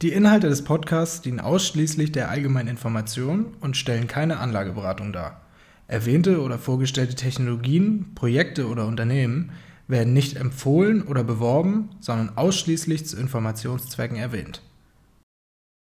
[0.00, 5.40] Die Inhalte des Podcasts dienen ausschließlich der allgemeinen Information und stellen keine Anlageberatung dar.
[5.88, 9.50] Erwähnte oder vorgestellte Technologien, Projekte oder Unternehmen
[9.88, 14.62] werden nicht empfohlen oder beworben, sondern ausschließlich zu Informationszwecken erwähnt.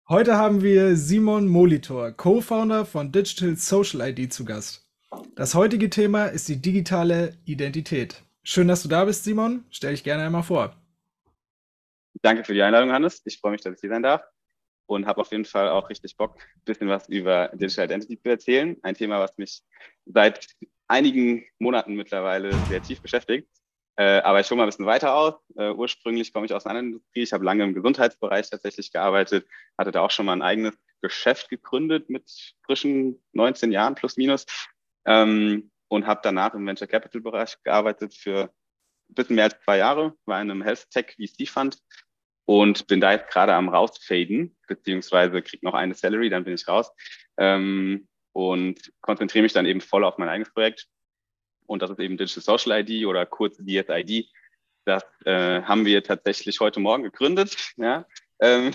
[0.08, 4.86] Heute haben wir Simon Molitor, Co-Founder von Digital Social ID zu Gast.
[5.34, 8.22] Das heutige Thema ist die digitale Identität.
[8.44, 9.64] Schön, dass du da bist, Simon.
[9.70, 10.76] Stell dich gerne einmal vor.
[12.26, 13.22] Danke für die Einladung, Hannes.
[13.24, 14.20] Ich freue mich, dass ich hier sein darf
[14.86, 18.28] und habe auf jeden Fall auch richtig Bock, ein bisschen was über Digital Identity zu
[18.28, 18.76] erzählen.
[18.82, 19.62] Ein Thema, was mich
[20.06, 20.44] seit
[20.88, 23.48] einigen Monaten mittlerweile sehr tief beschäftigt.
[23.94, 25.34] Äh, aber ich hole mal ein bisschen weiter aus.
[25.56, 27.22] Äh, ursprünglich komme ich aus einer Industrie.
[27.22, 29.46] Ich habe lange im Gesundheitsbereich tatsächlich gearbeitet,
[29.78, 32.28] hatte da auch schon mal ein eigenes Geschäft gegründet mit
[32.64, 34.46] frischen 19 Jahren plus minus
[35.04, 38.52] ähm, und habe danach im Venture Capital Bereich gearbeitet für
[39.08, 41.78] ein bisschen mehr als zwei Jahre, in einem Health Tech VC Fund
[42.46, 46.66] und bin da jetzt gerade am rausfaden, beziehungsweise krieg noch eine Salary, dann bin ich
[46.66, 46.90] raus
[47.36, 50.86] ähm, und konzentriere mich dann eben voll auf mein eigenes Projekt.
[51.66, 54.30] Und das ist eben Digital Social ID oder kurz DSID.
[54.84, 57.56] Das äh, haben wir tatsächlich heute Morgen gegründet.
[57.76, 58.06] Ja,
[58.40, 58.72] ähm,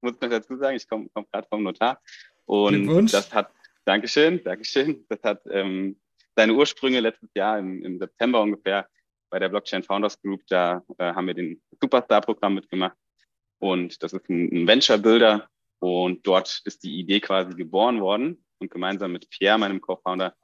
[0.00, 2.00] muss ich noch dazu sagen, ich komme komm, komm gerade vom Notar.
[2.46, 3.52] Und das hat,
[3.84, 5.04] Dankeschön, Dankeschön.
[5.10, 6.00] Das hat ähm,
[6.34, 8.88] seine Ursprünge letztes Jahr im, im September ungefähr
[9.28, 10.40] bei der Blockchain Founders Group.
[10.48, 12.96] Da äh, haben wir den Superstar-Programm mitgemacht
[13.60, 15.48] und das ist ein, Venture Builder.
[15.78, 18.44] Und dort ist die Idee quasi geboren worden.
[18.58, 20.34] Und gemeinsam mit Pierre, meinem Co-Founder,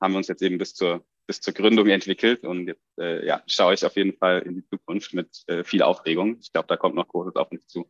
[0.00, 2.44] haben wir uns jetzt eben bis zur, bis zur Gründung entwickelt.
[2.44, 5.82] Und jetzt äh, ja, schaue ich auf jeden Fall in die Zukunft mit äh, viel
[5.82, 6.38] Aufregung.
[6.40, 7.88] Ich glaube, da kommt noch Großes auf uns zu.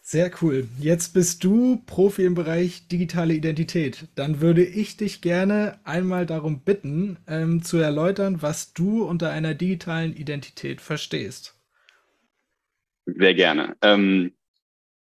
[0.00, 0.66] Sehr cool.
[0.78, 4.08] Jetzt bist du Profi im Bereich digitale Identität.
[4.14, 9.54] Dann würde ich dich gerne einmal darum bitten, ähm, zu erläutern, was du unter einer
[9.54, 11.55] digitalen Identität verstehst.
[13.06, 13.76] Sehr gerne.
[13.82, 14.36] Ähm,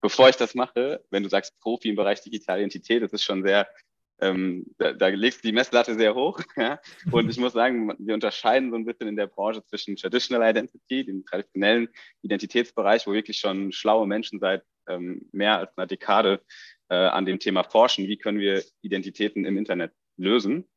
[0.01, 3.43] bevor ich das mache, wenn du sagst Profi im Bereich digitale Identität, das ist schon
[3.43, 3.67] sehr,
[4.19, 6.39] ähm, da, da legst du die Messlatte sehr hoch.
[6.57, 6.79] Ja?
[7.11, 11.05] Und ich muss sagen, wir unterscheiden so ein bisschen in der Branche zwischen Traditional Identity,
[11.05, 11.87] dem traditionellen
[12.21, 16.41] Identitätsbereich, wo wirklich schon schlaue Menschen seit ähm, mehr als einer Dekade
[16.89, 18.07] äh, an dem Thema forschen.
[18.07, 20.67] Wie können wir Identitäten im Internet lösen?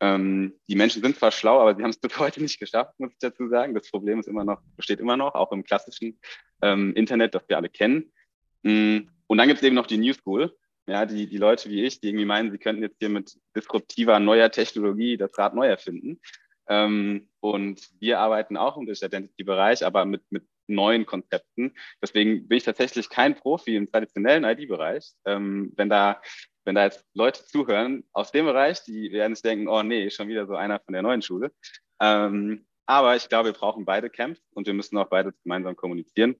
[0.00, 3.12] Ähm, die Menschen sind zwar schlau, aber sie haben es bis heute nicht geschafft, muss
[3.12, 3.74] ich dazu sagen.
[3.74, 6.18] Das Problem ist immer noch, besteht immer noch, auch im klassischen
[6.62, 8.12] ähm, Internet, das wir alle kennen.
[8.62, 10.56] Mm, und dann gibt es eben noch die New School,
[10.88, 14.18] ja, die, die Leute wie ich, die irgendwie meinen, sie könnten jetzt hier mit disruptiver
[14.18, 16.20] neuer Technologie das Rad neu erfinden.
[16.68, 21.74] Ähm, und wir arbeiten auch im Digital Identity-Bereich, aber mit, mit neuen Konzepten.
[22.00, 25.12] Deswegen bin ich tatsächlich kein Profi im traditionellen ID-Bereich.
[25.26, 26.22] Ähm, wenn da
[26.64, 30.28] wenn da jetzt Leute zuhören aus dem Bereich, die werden sich denken, oh nee, schon
[30.28, 31.52] wieder so einer von der neuen Schule.
[32.00, 36.36] Ähm, aber ich glaube, wir brauchen beide Camps und wir müssen auch beide gemeinsam kommunizieren,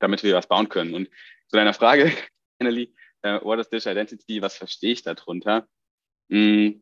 [0.00, 0.94] damit wir was bauen können.
[0.94, 1.08] Und
[1.48, 2.12] zu deiner Frage,
[2.58, 2.92] Annelie,
[3.24, 4.42] uh, what is digital identity?
[4.42, 5.68] Was verstehe ich darunter?
[6.28, 6.80] Mm,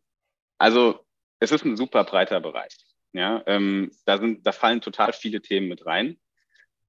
[0.59, 1.05] also,
[1.41, 2.75] es ist ein super breiter Bereich.
[3.12, 6.19] Ja, ähm, da sind, da fallen total viele Themen mit rein.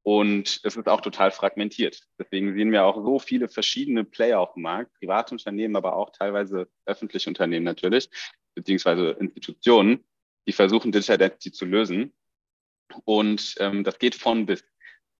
[0.08, 2.02] Und es ist auch total fragmentiert.
[2.18, 6.12] Deswegen sehen wir auch so viele verschiedene Player auf dem Markt, private Unternehmen, aber auch
[6.12, 8.10] teilweise öffentliche Unternehmen natürlich,
[8.56, 10.06] beziehungsweise Institutionen,
[10.48, 12.14] die versuchen, Digital Identity zu lösen.
[13.04, 14.64] Und ähm, das geht von bis.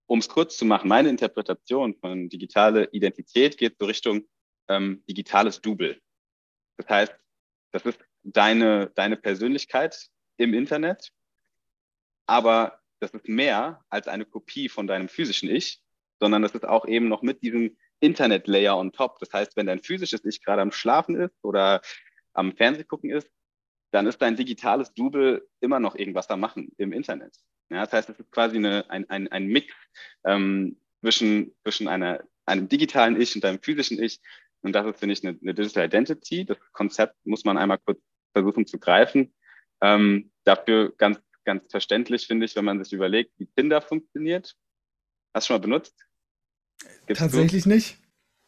[0.06, 4.26] Um es kurz zu machen, meine Interpretation von digitale Identität geht so Richtung
[4.68, 6.00] ähm, digitales Double.
[6.78, 7.14] Das heißt,
[7.72, 11.12] das ist deine, deine Persönlichkeit im Internet,
[12.24, 15.80] aber das ist mehr als eine Kopie von deinem physischen Ich,
[16.20, 19.18] sondern das ist auch eben noch mit diesem Internet-Layer on top.
[19.20, 21.80] Das heißt, wenn dein physisches Ich gerade am Schlafen ist oder
[22.32, 23.28] am Fernsehgucken ist,
[23.90, 27.34] dann ist dein digitales Double immer noch irgendwas da machen im Internet.
[27.70, 29.74] Ja, das heißt, es ist quasi eine, ein, ein, ein Mix
[30.24, 34.20] ähm, zwischen, zwischen einer, einem digitalen Ich und deinem physischen Ich.
[34.62, 36.44] Und das ist, finde ich, eine, eine Digital Identity.
[36.44, 38.00] Das Konzept muss man einmal kurz
[38.32, 39.34] versuchen zu greifen.
[39.80, 44.54] Ähm, dafür ganz ganz verständlich, finde ich, wenn man sich überlegt, wie Tinder funktioniert.
[45.32, 45.96] Hast du schon mal benutzt?
[47.06, 47.70] Gibt's Tatsächlich du?
[47.70, 47.96] nicht.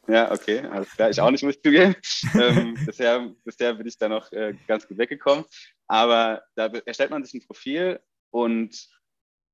[0.06, 1.08] Ja, okay, alles klar.
[1.08, 1.96] Ich auch nicht, muss ich zugeben.
[2.34, 5.46] ähm, bisher, bisher bin ich da noch äh, ganz gut weggekommen.
[5.86, 8.00] Aber da erstellt man sich ein Profil
[8.30, 8.88] und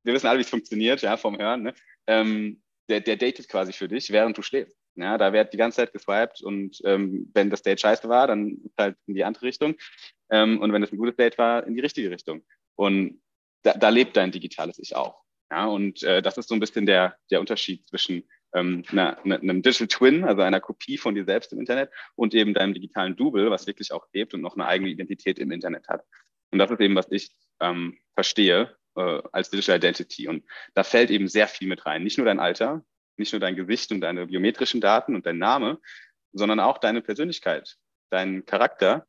[0.03, 1.63] wir wissen alle, wie es funktioniert, ja, vom Hören.
[1.63, 1.75] Ne?
[2.09, 4.77] Ähm, der, der datet quasi für dich, während du schläfst.
[4.97, 8.59] Ja, da wird die ganze Zeit geswiped und ähm, wenn das Date scheiße war, dann
[8.77, 9.77] halt in die andere Richtung.
[10.31, 12.45] Ähm, und wenn es ein gutes Date war, in die richtige Richtung.
[12.75, 13.21] Und
[13.63, 15.23] da, da lebt dein digitales Ich auch.
[15.51, 19.63] Ja, und äh, das ist so ein bisschen der, der Unterschied zwischen ähm, einer, einem
[19.63, 23.51] Digital Twin, also einer Kopie von dir selbst im Internet und eben deinem digitalen Double,
[23.51, 26.05] was wirklich auch lebt und noch eine eigene Identität im Internet hat.
[26.51, 27.31] Und das ist eben, was ich
[27.61, 30.29] ähm, verstehe äh, als Digital Identity.
[30.29, 30.45] Und
[30.75, 32.03] da fällt eben sehr viel mit rein.
[32.03, 32.85] Nicht nur dein Alter,
[33.17, 35.79] nicht nur dein Gesicht und deine biometrischen Daten und dein Name,
[36.33, 37.77] sondern auch deine Persönlichkeit,
[38.11, 39.07] dein Charakter,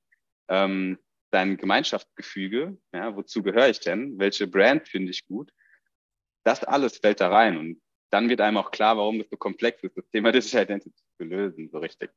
[0.49, 0.97] ähm,
[1.31, 5.51] dein Gemeinschaftsgefüge, ja, wozu gehöre ich denn, welche Brand finde ich gut,
[6.43, 9.83] das alles fällt da rein und dann wird einem auch klar, warum das so komplex
[9.83, 12.09] ist, das Thema Digital Identity zu lösen, so richtig.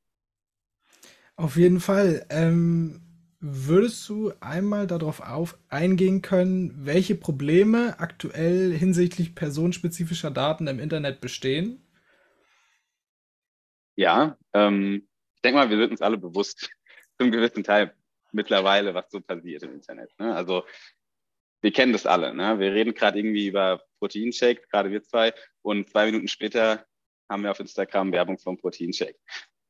[1.36, 2.26] Auf jeden Fall.
[2.30, 3.00] Ähm,
[3.40, 11.20] würdest du einmal darauf auf eingehen können, welche Probleme aktuell hinsichtlich personenspezifischer Daten im Internet
[11.20, 11.82] bestehen?
[13.96, 16.70] Ja, ähm, ich denke mal, wir sind uns alle bewusst,
[17.18, 17.94] zum gewissen Teil
[18.32, 20.10] mittlerweile, was so passiert im Internet.
[20.18, 20.34] Ne?
[20.34, 20.64] Also
[21.62, 22.34] wir kennen das alle.
[22.34, 22.58] Ne?
[22.58, 26.84] Wir reden gerade irgendwie über Proteinshake, gerade wir zwei, und zwei Minuten später
[27.28, 29.18] haben wir auf Instagram Werbung vom Proteinshake.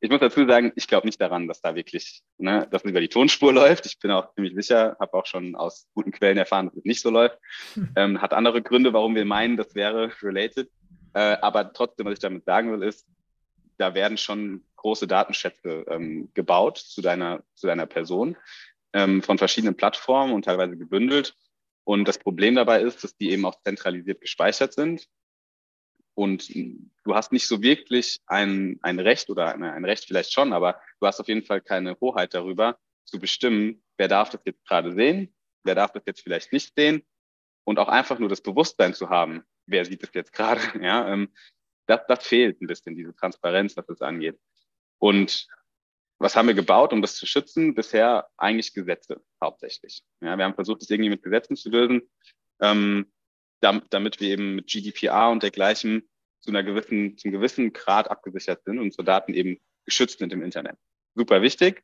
[0.02, 3.00] Ich muss dazu sagen, ich glaube nicht daran, dass da wirklich, ne, dass es über
[3.00, 3.84] die Tonspur läuft.
[3.84, 7.02] Ich bin auch ziemlich sicher, habe auch schon aus guten Quellen erfahren, dass es nicht
[7.02, 7.38] so läuft.
[7.74, 7.92] Hm.
[7.96, 10.70] Ähm, hat andere Gründe, warum wir meinen, das wäre related.
[11.12, 13.06] Äh, aber trotzdem, was ich damit sagen will, ist,
[13.76, 18.36] da werden schon große Datenschätze ähm, gebaut zu deiner, zu deiner Person
[18.92, 21.36] ähm, von verschiedenen Plattformen und teilweise gebündelt.
[21.84, 25.06] Und das Problem dabei ist, dass die eben auch zentralisiert gespeichert sind.
[26.14, 30.52] Und du hast nicht so wirklich ein, ein Recht oder eine, ein Recht vielleicht schon,
[30.52, 34.64] aber du hast auf jeden Fall keine Hoheit darüber, zu bestimmen, wer darf das jetzt
[34.66, 35.34] gerade sehen,
[35.64, 37.02] wer darf das jetzt vielleicht nicht sehen
[37.64, 40.60] und auch einfach nur das Bewusstsein zu haben, wer sieht das jetzt gerade.
[40.82, 41.32] Ja, ähm,
[41.86, 44.38] das, das fehlt ein bisschen, diese Transparenz, was das angeht.
[45.00, 45.48] Und
[46.18, 47.74] was haben wir gebaut, um das zu schützen?
[47.74, 50.04] Bisher eigentlich Gesetze hauptsächlich.
[50.20, 52.02] Ja, wir haben versucht, das irgendwie mit Gesetzen zu lösen,
[52.60, 53.10] ähm,
[53.60, 56.08] damit wir eben mit GDPR und dergleichen
[56.40, 60.42] zu einer gewissen, zum gewissen Grad abgesichert sind und unsere Daten eben geschützt sind im
[60.42, 60.76] Internet.
[61.14, 61.82] Super wichtig,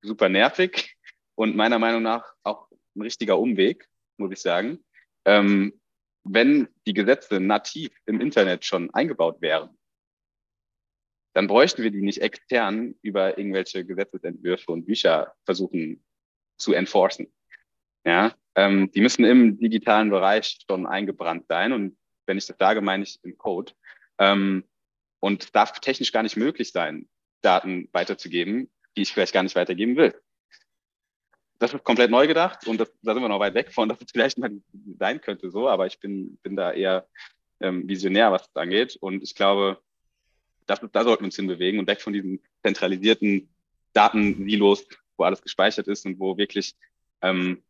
[0.00, 0.96] super nervig
[1.34, 4.84] und meiner Meinung nach auch ein richtiger Umweg, muss ich sagen.
[5.24, 5.80] Ähm,
[6.24, 9.76] wenn die Gesetze nativ im Internet schon eingebaut wären,
[11.34, 16.04] dann bräuchten wir die nicht extern über irgendwelche Gesetzesentwürfe und Bücher versuchen
[16.56, 17.32] zu enforcen.
[18.04, 21.72] Ja, ähm, die müssen im digitalen Bereich schon eingebrannt sein.
[21.72, 21.96] Und
[22.26, 23.72] wenn ich das sage, meine ich im Code.
[24.18, 24.64] Ähm,
[25.20, 27.08] und es darf technisch gar nicht möglich sein,
[27.42, 30.14] Daten weiterzugeben, die ich vielleicht gar nicht weitergeben will.
[31.58, 34.00] Das ist komplett neu gedacht und das, da sind wir noch weit weg von, dass
[34.00, 34.50] es vielleicht mal
[34.98, 37.06] sein könnte so, aber ich bin, bin da eher
[37.60, 38.96] ähm, visionär, was das angeht.
[38.96, 39.80] Und ich glaube,
[40.80, 43.48] das, da sollten wir uns hinbewegen und weg von diesen zentralisierten
[43.92, 44.86] Datensilos,
[45.16, 46.74] wo alles gespeichert ist und wo wirklich,
[47.20, 47.62] ähm,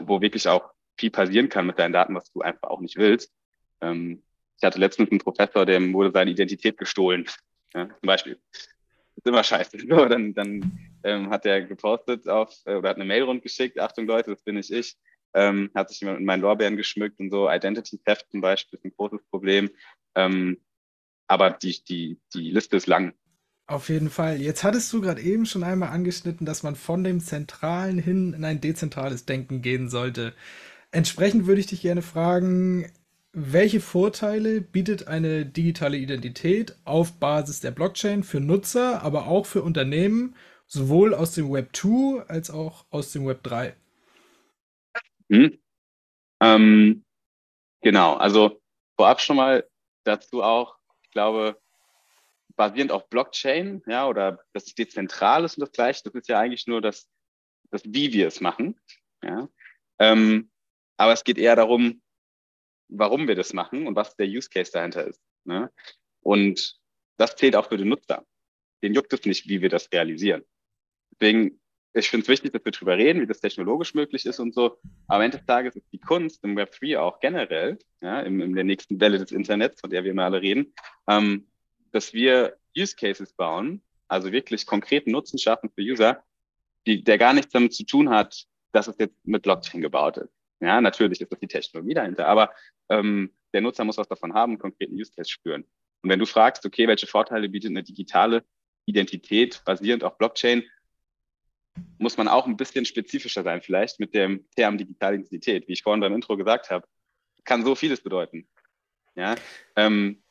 [0.00, 3.32] wo wirklich auch viel passieren kann mit deinen Daten, was du einfach auch nicht willst.
[3.80, 4.22] Ähm,
[4.58, 7.26] ich hatte letztens einen Professor, dem wurde seine Identität gestohlen,
[7.74, 8.38] ja, zum Beispiel.
[8.52, 8.68] Das
[9.16, 9.78] ist immer scheiße.
[9.88, 14.06] So, dann dann ähm, hat er gepostet auf, äh, oder hat eine Mail rundgeschickt, Achtung
[14.06, 14.96] Leute, das bin nicht ich.
[15.32, 17.48] Ähm, hat sich jemand mit meinen Lorbeeren geschmückt und so.
[17.48, 19.70] Identity Theft zum Beispiel ist ein großes Problem.
[20.16, 20.58] Ähm,
[21.30, 23.14] aber die, die, die Liste ist lang.
[23.68, 24.42] Auf jeden Fall.
[24.42, 28.44] Jetzt hattest du gerade eben schon einmal angeschnitten, dass man von dem Zentralen hin in
[28.44, 30.34] ein dezentrales Denken gehen sollte.
[30.90, 32.90] Entsprechend würde ich dich gerne fragen,
[33.32, 39.62] welche Vorteile bietet eine digitale Identität auf Basis der Blockchain für Nutzer, aber auch für
[39.62, 40.34] Unternehmen,
[40.66, 43.76] sowohl aus dem Web 2 als auch aus dem Web 3?
[45.30, 45.56] Hm.
[46.42, 47.04] Ähm,
[47.82, 48.60] genau, also
[48.96, 49.64] vorab schon mal
[50.02, 50.79] dazu auch,
[51.10, 51.60] ich glaube,
[52.54, 56.38] basierend auf Blockchain, ja, oder dass es dezentral ist und das gleiche, das ist ja
[56.38, 57.08] eigentlich nur das,
[57.72, 58.78] das wie wir es machen.
[59.20, 59.48] Ja.
[59.98, 60.52] Ähm,
[60.96, 62.00] aber es geht eher darum,
[62.88, 65.20] warum wir das machen und was der Use Case dahinter ist.
[65.44, 65.72] Ne?
[66.20, 66.78] Und
[67.16, 68.24] das zählt auch für den Nutzer.
[68.84, 70.44] Den juckt es nicht, wie wir das realisieren.
[71.10, 71.59] Deswegen,
[71.92, 74.78] ich finde es wichtig, dass wir darüber reden, wie das technologisch möglich ist und so.
[75.06, 78.40] Aber am Ende des Tages ist die Kunst im Web 3 auch generell, ja, in,
[78.40, 80.72] in der nächsten Welle des Internets, von der wir immer alle reden,
[81.08, 81.48] ähm,
[81.92, 86.22] dass wir Use Cases bauen, also wirklich konkreten Nutzen schaffen für User,
[86.86, 90.32] die, der gar nichts damit zu tun hat, dass es jetzt mit Blockchain gebaut ist.
[90.60, 92.50] Ja, natürlich ist das die Technologie dahinter, aber
[92.88, 95.64] ähm, der Nutzer muss was davon haben, konkreten Use Case spüren.
[96.02, 98.44] Und wenn du fragst, okay, welche Vorteile bietet eine digitale
[98.86, 100.62] Identität basierend auf Blockchain,
[101.98, 105.68] muss man auch ein bisschen spezifischer sein, vielleicht mit dem Term digitale Identität.
[105.68, 106.86] Wie ich vorhin beim Intro gesagt habe,
[107.44, 108.48] kann so vieles bedeuten.
[109.14, 109.34] Ja,
[109.76, 110.22] ähm,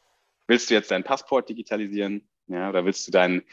[0.47, 2.27] willst du jetzt dein Passport digitalisieren?
[2.47, 3.43] Ja, oder willst du dein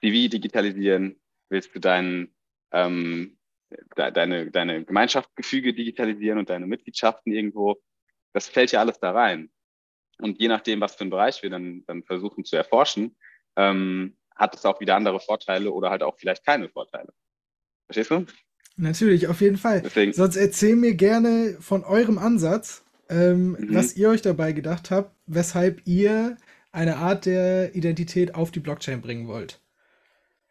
[0.00, 1.20] CV digitalisieren?
[1.48, 2.34] Willst du dein,
[2.72, 3.38] ähm,
[3.96, 7.82] de deine, deine Gemeinschaftsgefüge digitalisieren und deine Mitgliedschaften irgendwo?
[8.32, 9.50] Das fällt ja alles da rein.
[10.18, 13.16] Und je nachdem, was für einen Bereich wir dann, dann versuchen zu erforschen,
[13.56, 17.12] ähm, hat es auch wieder andere Vorteile oder halt auch vielleicht keine Vorteile.
[17.86, 18.26] Verstehst du?
[18.76, 19.82] Natürlich, auf jeden Fall.
[19.82, 20.12] Deswegen.
[20.12, 23.74] Sonst erzähl mir gerne von eurem Ansatz, ähm, mhm.
[23.74, 26.36] was ihr euch dabei gedacht habt, weshalb ihr
[26.72, 29.60] eine Art der Identität auf die Blockchain bringen wollt.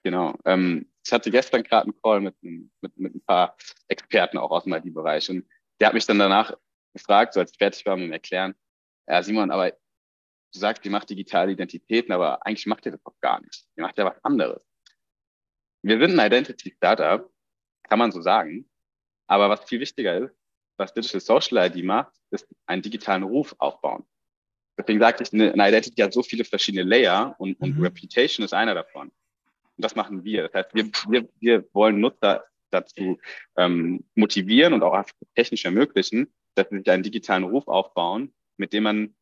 [0.03, 0.35] Genau.
[0.45, 3.57] Ähm, ich hatte gestern gerade einen Call mit, mit, mit ein paar
[3.88, 5.47] Experten auch aus dem IT-Bereich und
[5.79, 6.55] der hat mich dann danach
[6.93, 8.53] gefragt, so als ich fertig war mit dem Erklären,
[9.07, 9.73] ja Simon, aber
[10.53, 13.65] du sagst, ihr macht digitale Identitäten, aber eigentlich macht ihr das doch gar nicht.
[13.75, 14.65] Ihr macht ja was anderes.
[15.84, 17.29] Wir sind ein Identity-Startup,
[17.84, 18.70] kann man so sagen.
[19.27, 20.36] Aber was viel wichtiger ist,
[20.77, 24.05] was Digital Social ID macht, ist einen digitalen Ruf aufbauen.
[24.77, 27.84] Deswegen sagte ich, eine, Identity hat so viele verschiedene Layer und, und mhm.
[27.84, 29.08] Reputation ist einer davon.
[29.08, 30.48] Und das machen wir.
[30.48, 33.20] Das heißt, wir, wir, wir wollen Nutzer dazu
[33.58, 35.05] ähm, motivieren und auch
[35.36, 39.15] technisch ermöglichen, dass sie sich einen digitalen Ruf aufbauen, mit dem man,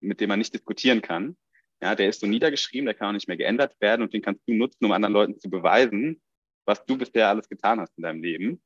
[0.00, 1.36] mit dem man nicht diskutieren kann.
[1.82, 4.42] Ja, der ist so niedergeschrieben, der kann auch nicht mehr geändert werden und den kannst
[4.46, 6.20] du nutzen, um anderen Leuten zu beweisen,
[6.66, 8.62] was du bisher alles getan hast in deinem Leben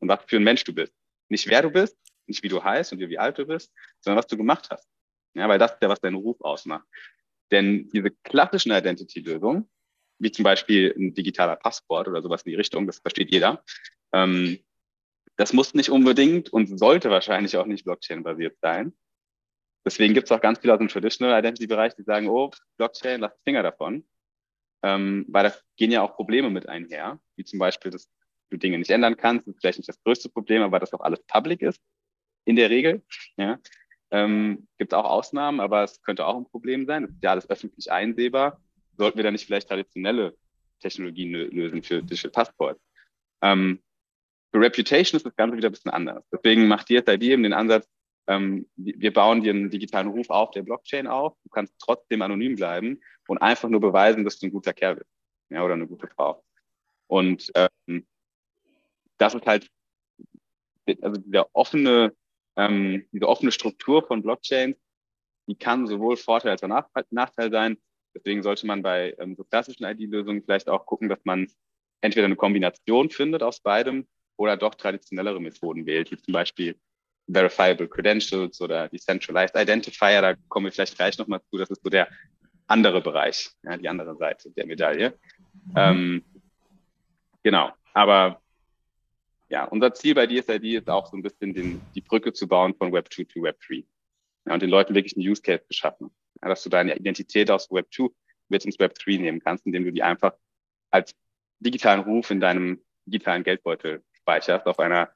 [0.00, 0.94] und was für ein Mensch du bist.
[1.28, 1.96] Nicht wer du bist,
[2.26, 4.86] nicht wie du heißt und wie alt du bist, sondern was du gemacht hast.
[5.34, 6.86] Ja, weil das ist ja, was deinen Ruf ausmacht.
[7.50, 9.68] Denn diese klassischen Identity-Lösungen,
[10.18, 13.64] wie zum Beispiel ein digitaler Passport oder sowas in die Richtung, das versteht jeder,
[14.12, 14.58] ähm,
[15.36, 18.92] das muss nicht unbedingt und sollte wahrscheinlich auch nicht Blockchain-basiert sein.
[19.84, 23.32] Deswegen gibt es auch ganz viele aus dem Traditional Identity-Bereich, die sagen, oh, Blockchain, lass
[23.44, 24.06] Finger davon.
[24.82, 28.10] Ähm, weil da gehen ja auch Probleme mit einher, wie zum Beispiel, dass
[28.50, 29.46] du Dinge nicht ändern kannst.
[29.46, 31.80] Das ist vielleicht nicht das größte Problem, aber dass auch alles public ist,
[32.44, 33.02] in der Regel.
[33.36, 33.58] Ja.
[34.10, 37.02] Ähm, Gibt auch Ausnahmen, aber es könnte auch ein Problem sein.
[37.02, 38.60] Das ist ja alles öffentlich einsehbar.
[38.96, 40.36] Sollten wir da nicht vielleicht traditionelle
[40.80, 42.80] Technologien lösen für Digital Passport?
[43.42, 43.80] Ähm,
[44.52, 46.24] für Reputation ist das Ganze wieder ein bisschen anders.
[46.32, 47.88] Deswegen macht DSID eben den Ansatz,
[48.26, 51.34] ähm, wir bauen dir einen digitalen Ruf auf der Blockchain auf.
[51.42, 55.10] Du kannst trotzdem anonym bleiben und einfach nur beweisen, dass du ein guter Kerl bist.
[55.50, 56.42] Ja, oder eine gute Frau.
[57.06, 58.06] Und ähm,
[59.18, 59.68] das ist halt,
[61.02, 62.14] also der offene,
[62.56, 64.76] ähm, diese offene Struktur von Blockchains,
[65.48, 67.76] die kann sowohl Vorteil als auch Nachteil sein.
[68.14, 71.48] Deswegen sollte man bei ähm, so klassischen ID-Lösungen vielleicht auch gucken, dass man
[72.00, 76.78] entweder eine Kombination findet aus beidem oder doch traditionellere Methoden wählt, wie zum Beispiel
[77.32, 80.22] Verifiable Credentials oder Decentralized Identifier.
[80.22, 81.58] Da kommen wir vielleicht gleich nochmal zu.
[81.58, 82.08] Das ist so der
[82.66, 85.18] andere Bereich, ja, die andere Seite der Medaille.
[85.52, 85.72] Mhm.
[85.76, 86.24] Ähm,
[87.42, 88.40] genau, aber
[89.48, 92.74] ja, unser Ziel bei DSID ist auch so ein bisschen den, die Brücke zu bauen
[92.74, 93.84] von Web 2 zu Web 3
[94.46, 96.10] ja, und den Leuten wirklich einen Use Case zu schaffen,
[96.40, 98.08] ja, dass du deine Identität aus Web 2
[98.48, 100.34] mit ins Web 3 nehmen kannst, indem du die einfach
[100.92, 101.12] als
[101.58, 105.10] digitalen Ruf in deinem digitalen Geldbeutel speicherst auf einer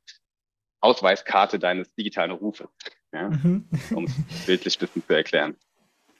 [0.85, 2.69] Ausweiskarte deines digitalen Rufes,
[3.13, 3.69] ja, mhm.
[3.95, 5.57] um es bildlich ein bisschen zu erklären.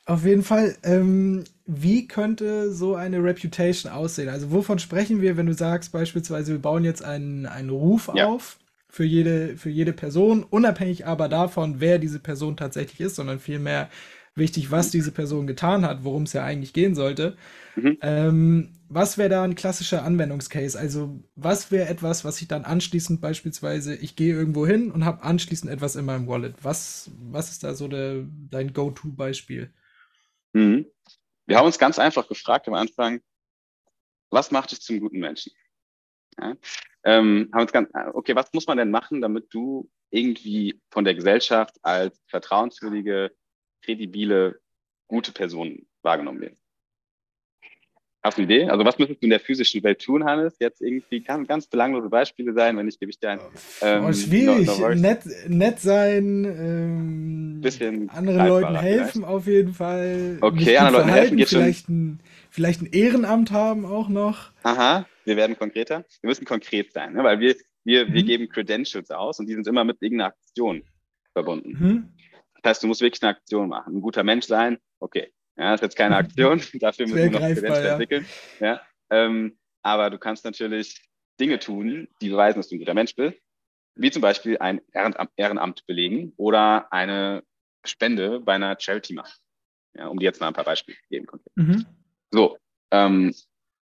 [0.07, 0.77] Auf jeden Fall.
[0.83, 4.29] Ähm, wie könnte so eine Reputation aussehen?
[4.29, 8.27] Also wovon sprechen wir, wenn du sagst beispielsweise, wir bauen jetzt einen, einen Ruf ja.
[8.27, 8.59] auf
[8.91, 13.89] für jede, für jede Person, unabhängig aber davon, wer diese Person tatsächlich ist, sondern vielmehr
[14.35, 17.37] wichtig, was diese Person getan hat, worum es ja eigentlich gehen sollte.
[17.77, 17.99] Mhm.
[18.01, 20.79] Ähm, was wäre da ein klassischer Anwendungscase?
[20.79, 25.23] Also was wäre etwas, was ich dann anschließend beispielsweise, ich gehe irgendwo hin und habe
[25.23, 26.55] anschließend etwas in meinem Wallet.
[26.63, 29.73] Was, was ist da so der, dein Go-To-Beispiel?
[30.53, 30.87] Mhm.
[31.47, 33.21] Wir haben uns ganz einfach gefragt am Anfang,
[34.31, 35.53] was macht dich zum guten Menschen?
[36.39, 36.57] Ja?
[37.05, 41.15] Ähm, haben uns ganz, okay, was muss man denn machen, damit du irgendwie von der
[41.15, 43.33] Gesellschaft als vertrauenswürdige,
[43.85, 44.61] kredibile,
[45.09, 46.65] gute Person wahrgenommen wirst?
[48.25, 48.71] Hast du eine Idee?
[48.71, 50.57] Also was müsstest du in der physischen Welt tun, Hannes?
[50.59, 53.41] Jetzt irgendwie kann ganz belanglose Beispiele sein, wenn ich gebe ich dir ein.
[53.83, 54.67] Ähm, oh, schwierig.
[54.67, 59.29] No, no nett, nett sein, ähm, bisschen anderen Leuten helfen vielleicht.
[59.29, 60.39] auf jeden Fall.
[60.41, 61.95] Okay, anderen Leuten helfen geht vielleicht schon.
[61.95, 64.53] Ein, vielleicht ein Ehrenamt haben auch noch.
[64.63, 66.07] Aha, wir werden konkreter.
[66.23, 67.25] Wir müssen konkret sein, ne?
[67.25, 68.15] weil wir, wir, mhm.
[68.15, 70.83] wir geben Credentials aus und die sind immer mit irgendeiner Aktion
[71.35, 71.77] verbunden.
[71.79, 72.09] Mhm.
[72.65, 73.97] Das heißt, du musst wirklich eine Aktion machen.
[73.97, 77.41] Ein guter Mensch sein, okay, ja, das ist jetzt keine Aktion, dafür müssen wir noch
[77.41, 77.93] Credentials ja.
[77.93, 78.27] entwickeln.
[78.59, 78.81] Ja,
[79.11, 81.07] ähm, aber du kannst natürlich
[81.39, 83.39] Dinge tun, die beweisen, dass du ein guter Mensch bist,
[83.97, 87.45] wie zum Beispiel ein Ehrenamt, Ehrenamt belegen oder eine
[87.85, 89.35] Spende bei einer Charity machen.
[89.95, 91.27] Ja, um dir jetzt mal ein paar Beispiele zu geben.
[91.57, 91.85] Mhm.
[92.31, 92.57] So,
[92.91, 93.35] ähm,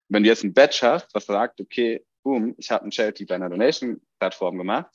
[0.09, 3.37] wenn du jetzt ein Badge hast, was sagt, okay, boom, ich habe ein Charity bei
[3.37, 4.93] einer Donation-Plattform gemacht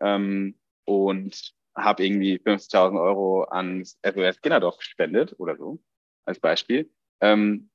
[0.00, 5.80] ähm, und habe irgendwie 50.000 Euro an SOS Kinderdorf gespendet oder so,
[6.24, 7.70] als Beispiel, ähm,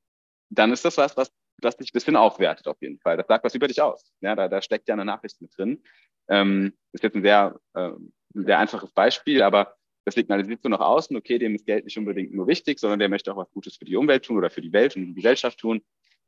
[0.50, 3.18] dann ist das was, was, was dich ein bisschen aufwertet auf jeden Fall.
[3.18, 4.12] Das sagt was über dich aus.
[4.22, 5.84] Ja, da, da steckt ja eine Nachricht mit drin.
[6.28, 7.92] Ähm, ist jetzt ein sehr, äh,
[8.36, 9.76] ein sehr einfaches Beispiel, aber
[10.06, 13.10] das signalisiert so nach außen, okay, dem ist Geld nicht unbedingt nur wichtig, sondern der
[13.10, 15.60] möchte auch was Gutes für die Umwelt tun oder für die Welt und die Gesellschaft
[15.60, 15.82] tun.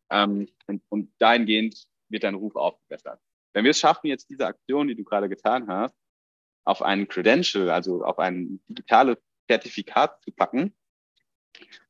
[0.10, 3.20] Ähm, und, und dahingehend wird dein Ruf aufgebessert.
[3.54, 5.96] Wenn wir es schaffen, jetzt diese Aktion, die du gerade getan hast,
[6.68, 10.76] auf ein Credential, also auf ein digitales Zertifikat zu packen,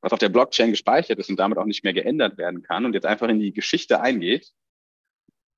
[0.01, 2.93] was auf der Blockchain gespeichert ist und damit auch nicht mehr geändert werden kann und
[2.93, 4.53] jetzt einfach in die Geschichte eingeht,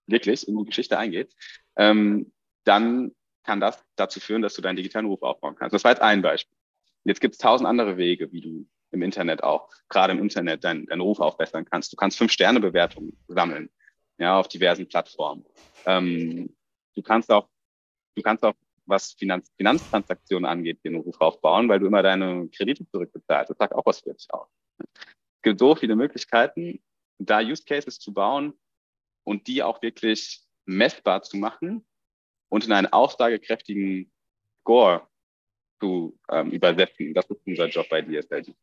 [0.07, 1.35] wirklich in die Geschichte eingeht,
[1.75, 2.31] ähm,
[2.63, 3.11] dann
[3.43, 5.73] kann das dazu führen, dass du deinen digitalen Ruf aufbauen kannst.
[5.73, 6.57] Das war jetzt ein Beispiel.
[7.03, 10.85] Jetzt gibt es tausend andere Wege, wie du im Internet auch, gerade im Internet, deinen,
[10.85, 11.91] deinen Ruf aufbessern kannst.
[11.91, 13.69] Du kannst Fünf-Sterne-Bewertungen sammeln,
[14.17, 15.45] ja, auf diversen Plattformen.
[15.85, 16.55] Ähm,
[16.95, 17.49] du kannst auch,
[18.15, 18.55] du kannst auch,
[18.89, 23.51] was Finanz, Finanztransaktionen angeht, den Ruf aufbauen, weil du immer deine Kredite zurückbezahlst.
[23.51, 24.47] Das sagt auch was für dich aus.
[24.79, 26.81] Es gibt so viele Möglichkeiten,
[27.19, 28.53] da Use Cases zu bauen
[29.23, 31.85] und die auch wirklich messbar zu machen
[32.49, 34.11] und in einen aussagekräftigen
[34.61, 35.07] Score
[35.79, 37.13] zu ähm, übersetzen.
[37.13, 38.53] Das ist unser Job bei DSLG.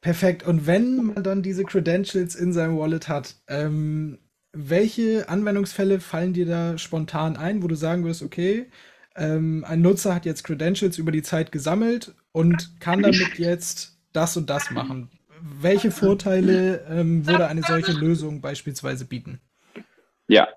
[0.00, 0.42] Perfekt.
[0.42, 4.18] Und wenn man dann diese Credentials in seinem Wallet hat, ähm,
[4.52, 8.70] welche Anwendungsfälle fallen dir da spontan ein, wo du sagen wirst, okay,
[9.16, 14.36] ähm, ein Nutzer hat jetzt Credentials über die Zeit gesammelt und kann damit jetzt das
[14.36, 15.10] und das machen?
[15.40, 19.40] Welche Vorteile ähm, würde eine solche Lösung beispielsweise bieten?
[20.26, 20.48] Ja,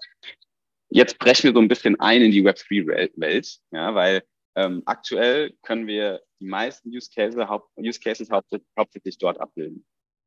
[0.90, 4.24] Jetzt brechen wir so ein bisschen ein in die Web3-Welt, ja, weil
[4.56, 7.38] ähm, aktuell können wir die meisten Use, Case,
[7.78, 9.86] Use Cases hauptsächlich, hauptsächlich dort abbilden.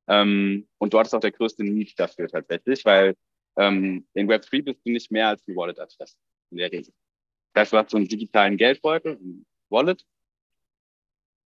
[0.08, 3.14] Ähm, und dort ist auch der größte Need dafür tatsächlich, weil
[3.56, 6.16] ähm, in Web3 bist du nicht mehr als die Wallet-Adresse
[6.50, 6.92] in der Regel.
[7.52, 10.04] Das hast so einen digitalen Geldbeutel, ein Wallet,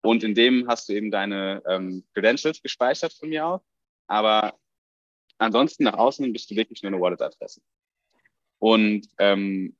[0.04, 3.62] und in dem hast du eben deine ähm, Credentials gespeichert von mir aus.
[4.06, 4.54] Aber
[5.38, 7.62] ansonsten nach außen bist du wirklich nur eine Wallet-Adresse.
[8.58, 9.74] Und ähm,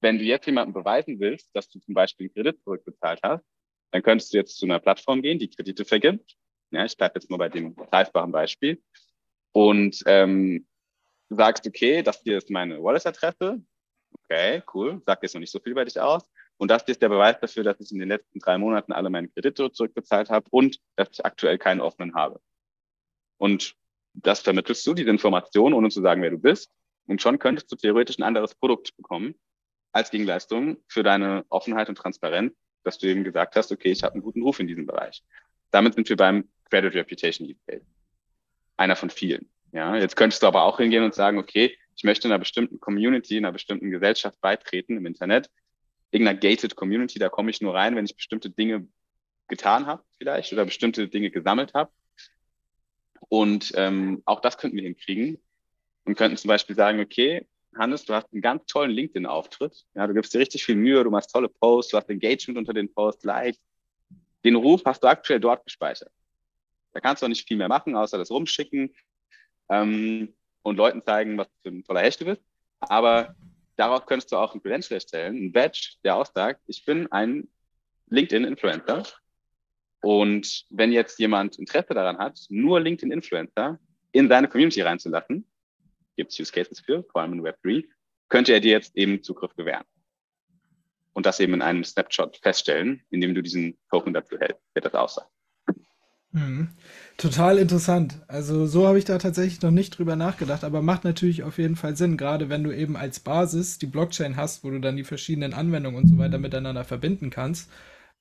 [0.00, 3.44] wenn du jetzt jemandem beweisen willst, dass du zum Beispiel einen Kredit zurückbezahlt hast,
[3.92, 6.34] dann könntest du jetzt zu einer Plattform gehen, die Kredite vergibt.
[6.72, 8.82] Ja, ich bleibe jetzt nur bei dem greifbaren Beispiel.
[9.52, 10.66] Und ähm,
[11.28, 13.62] sagst, okay, das hier ist meine Wallet-Adresse.
[14.22, 15.02] Okay, cool.
[15.04, 16.30] Sagt jetzt noch nicht so viel über dich aus.
[16.56, 19.28] Und das ist der Beweis dafür, dass ich in den letzten drei Monaten alle meine
[19.28, 22.40] Kredite zurückbezahlt habe und dass ich aktuell keinen offenen habe.
[23.38, 23.74] Und
[24.14, 26.70] das vermittelst du, diese Information, ohne zu sagen, wer du bist.
[27.06, 29.34] Und schon könntest du theoretisch ein anderes Produkt bekommen
[29.92, 34.14] als Gegenleistung für deine Offenheit und Transparenz, dass du eben gesagt hast, okay, ich habe
[34.14, 35.22] einen guten Ruf in diesem Bereich.
[35.70, 37.80] Damit sind wir beim Credit Reputation Use.
[38.76, 39.48] Einer von vielen.
[39.72, 43.36] Ja, jetzt könntest du aber auch hingehen und sagen, okay, ich möchte einer bestimmten Community,
[43.36, 45.50] einer bestimmten Gesellschaft beitreten im Internet.
[46.10, 48.86] Irgendeiner gated Community, da komme ich nur rein, wenn ich bestimmte Dinge
[49.48, 51.90] getan habe vielleicht oder bestimmte Dinge gesammelt habe.
[53.28, 55.38] Und ähm, auch das könnten wir hinkriegen,
[56.04, 59.84] und könnten zum Beispiel sagen, okay, Hannes, du hast einen ganz tollen LinkedIn-Auftritt.
[59.94, 62.72] Ja, du gibst dir richtig viel Mühe, du machst tolle Posts, du hast Engagement unter
[62.72, 63.60] den Posts, Likes.
[64.44, 66.12] Den Ruf hast du aktuell dort gespeichert.
[66.92, 68.94] Da kannst du auch nicht viel mehr machen, außer das rumschicken
[69.70, 72.42] ähm, und Leuten zeigen, was für ein toller Hecht du bist.
[72.80, 73.36] Aber
[73.76, 77.48] darauf könntest du auch ein Credential erstellen, ein Badge, der aussagt, ich bin ein
[78.08, 79.04] LinkedIn-Influencer.
[80.00, 83.78] Und wenn jetzt jemand Interesse daran hat, nur LinkedIn-Influencer
[84.12, 85.46] in seine Community reinzulassen,
[86.16, 87.84] gibt es Use Cases für, vor allem in Web3,
[88.28, 89.84] könnte er dir jetzt eben Zugriff gewähren.
[91.12, 94.94] Und das eben in einem Snapshot feststellen, indem du diesen Token dazu hältst, der das
[94.94, 95.30] aussagt.
[96.34, 96.68] Mhm.
[97.16, 98.20] Total interessant.
[98.26, 101.76] Also so habe ich da tatsächlich noch nicht drüber nachgedacht, aber macht natürlich auf jeden
[101.76, 105.04] Fall Sinn, gerade wenn du eben als Basis die Blockchain hast, wo du dann die
[105.04, 107.70] verschiedenen Anwendungen und so weiter miteinander verbinden kannst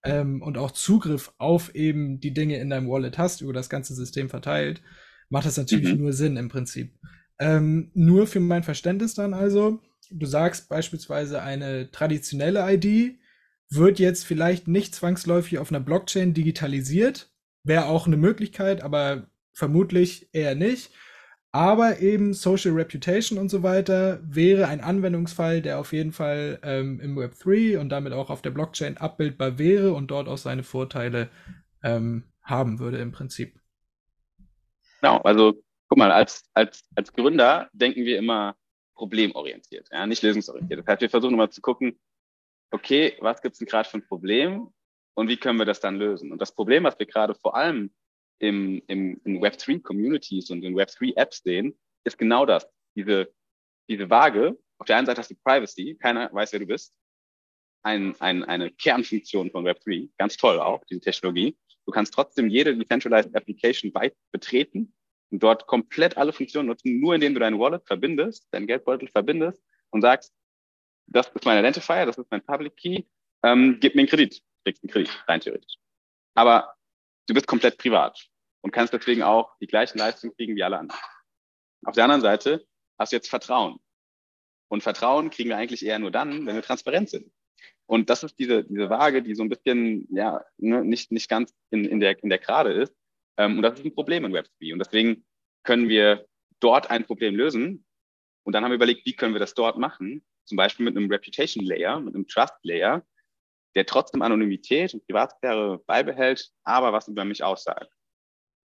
[0.04, 3.95] ähm, und auch Zugriff auf eben die Dinge in deinem Wallet hast, über das ganze
[3.95, 4.84] System verteilt,
[5.30, 6.02] macht das natürlich mhm.
[6.02, 6.93] nur Sinn im Prinzip.
[7.39, 9.80] Ähm, nur für mein Verständnis dann also,
[10.12, 13.17] du sagst beispielsweise eine traditionelle ID
[13.71, 17.33] wird jetzt vielleicht nicht zwangsläufig auf einer Blockchain digitalisiert,
[17.63, 20.91] wäre auch eine Möglichkeit, aber vermutlich eher nicht.
[21.52, 26.99] Aber eben Social Reputation und so weiter wäre ein Anwendungsfall, der auf jeden Fall ähm,
[26.99, 30.63] im Web 3 und damit auch auf der Blockchain abbildbar wäre und dort auch seine
[30.63, 31.30] Vorteile
[31.84, 33.60] ähm, haben würde im Prinzip.
[34.99, 35.54] Genau, also
[35.89, 38.56] guck mal, als, als, als Gründer denken wir immer
[38.95, 40.80] problemorientiert, ja, nicht lösungsorientiert.
[40.80, 41.99] Das heißt, wir versuchen immer zu gucken,
[42.71, 44.69] okay, was gibt es denn gerade für ein Problem
[45.15, 46.32] und wie können wir das dann lösen?
[46.32, 47.91] Und das Problem, was wir gerade vor allem
[48.39, 52.67] im, im, in Web3-Communities und in Web3-Apps sehen, ist genau das.
[52.95, 53.34] Diese,
[53.89, 56.93] diese Waage, auf der einen Seite hast du Privacy, keiner weiß, wer du bist.
[57.84, 61.58] Ein, ein, eine Kernfunktion von Web3, ganz toll auch, diese Technologie.
[61.86, 64.93] Du kannst trotzdem jede Decentralized Application weit betreten
[65.32, 69.62] und dort komplett alle Funktionen nutzen, nur indem du dein Wallet verbindest, dein Geldbeutel verbindest
[69.89, 70.34] und sagst,
[71.08, 73.04] das ist mein Identifier, das ist mein Public Key,
[73.43, 75.76] ähm, gib mir einen Kredit, kriegst einen Kredit, rein theoretisch.
[76.36, 76.76] Aber
[77.28, 78.28] du bist komplett privat
[78.62, 81.02] und kannst deswegen auch die gleichen Leistungen kriegen wie alle anderen.
[81.86, 82.65] Auf der anderen Seite
[82.97, 83.80] hast du jetzt Vertrauen.
[84.69, 87.32] Und Vertrauen kriegen wir eigentlich eher nur dann, wenn wir transparent sind.
[87.86, 91.54] Und das ist diese, diese Waage, die so ein bisschen ja, ne, nicht, nicht ganz
[91.69, 92.95] in, in, der, in der Gerade ist.
[93.38, 94.73] Ähm, und das ist ein Problem in Web3.
[94.73, 95.26] Und deswegen
[95.63, 96.26] können wir
[96.60, 97.86] dort ein Problem lösen.
[98.43, 100.26] Und dann haben wir überlegt, wie können wir das dort machen?
[100.45, 103.06] Zum Beispiel mit einem Reputation Layer, mit einem Trust Layer,
[103.76, 107.90] der trotzdem Anonymität und Privatsphäre beibehält, aber was über mich aussagt.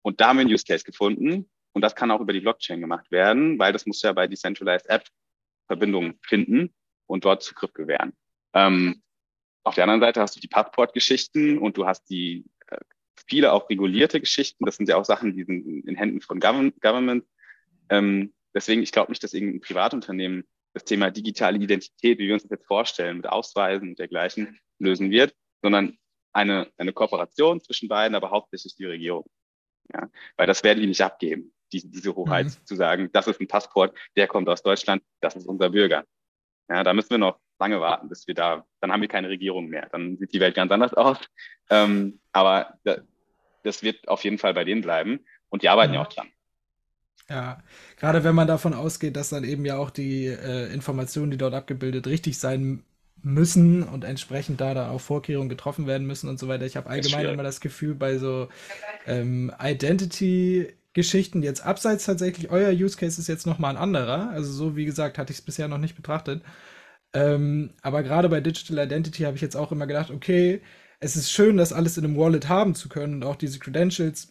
[0.02, 1.50] Und da haben wir einen Use Case gefunden.
[1.72, 4.88] Und das kann auch über die Blockchain gemacht werden, weil das muss ja bei Decentralized
[4.88, 5.06] App
[5.66, 6.74] Verbindungen finden
[7.06, 8.12] und dort Zugriff gewähren.
[8.54, 9.02] Ähm,
[9.62, 12.78] auf der anderen Seite hast du die Passport-Geschichten und du hast die äh,
[13.28, 14.64] viele auch regulierte Geschichten.
[14.64, 17.24] Das sind ja auch Sachen, die sind in Händen von Govern Government.
[17.88, 22.42] Ähm, deswegen, ich glaube nicht, dass irgendein Privatunternehmen das Thema digitale Identität, wie wir uns
[22.42, 25.98] das jetzt vorstellen, mit Ausweisen und dergleichen lösen wird, sondern
[26.32, 29.24] eine, eine Kooperation zwischen beiden, aber hauptsächlich die Regierung.
[29.92, 32.66] Ja, weil das werden die nicht abgeben, die, diese Hoheit mhm.
[32.66, 36.04] zu sagen, das ist ein Passport, der kommt aus Deutschland, das ist unser Bürger.
[36.68, 39.66] Ja, da müssen wir noch lange warten, bis wir da, dann haben wir keine Regierung
[39.66, 39.88] mehr.
[39.90, 41.18] Dann sieht die Welt ganz anders aus.
[41.68, 42.98] Ähm, aber da,
[43.64, 46.28] das wird auf jeden Fall bei denen bleiben und die arbeiten ja, ja auch dran.
[47.28, 47.62] Ja,
[47.96, 51.54] gerade wenn man davon ausgeht, dass dann eben ja auch die äh, Informationen, die dort
[51.54, 52.84] abgebildet, richtig sein
[53.22, 56.66] müssen und entsprechend da da auch Vorkehrungen getroffen werden müssen und so weiter.
[56.66, 58.48] Ich habe allgemein immer das Gefühl, bei so
[59.06, 64.30] ähm, Identity-Geschichten, jetzt abseits tatsächlich, euer Use Case ist jetzt nochmal ein anderer.
[64.30, 66.42] Also so wie gesagt, hatte ich es bisher noch nicht betrachtet.
[67.12, 70.60] Ähm, aber gerade bei Digital Identity habe ich jetzt auch immer gedacht, okay,
[71.00, 74.28] es ist schön, das alles in einem Wallet haben zu können und auch diese Credentials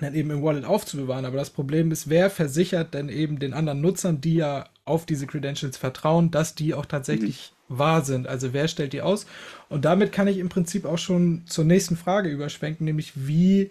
[0.00, 1.24] dann eben im Wallet aufzubewahren.
[1.24, 5.26] Aber das Problem ist, wer versichert denn eben den anderen Nutzern, die ja auf diese
[5.26, 7.57] Credentials vertrauen, dass die auch tatsächlich mhm.
[7.68, 8.26] Wahr sind?
[8.26, 9.26] Also wer stellt die aus?
[9.68, 13.70] Und damit kann ich im Prinzip auch schon zur nächsten Frage überschwenken, nämlich wie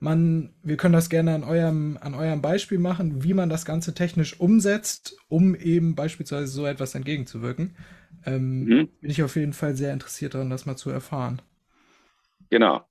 [0.00, 3.94] man, wir können das gerne an eurem, an eurem Beispiel machen, wie man das Ganze
[3.94, 7.76] technisch umsetzt, um eben beispielsweise so etwas entgegenzuwirken.
[8.26, 8.88] Ähm, mhm.
[9.00, 11.40] Bin ich auf jeden Fall sehr interessiert daran, das mal zu erfahren.
[12.50, 12.84] Genau.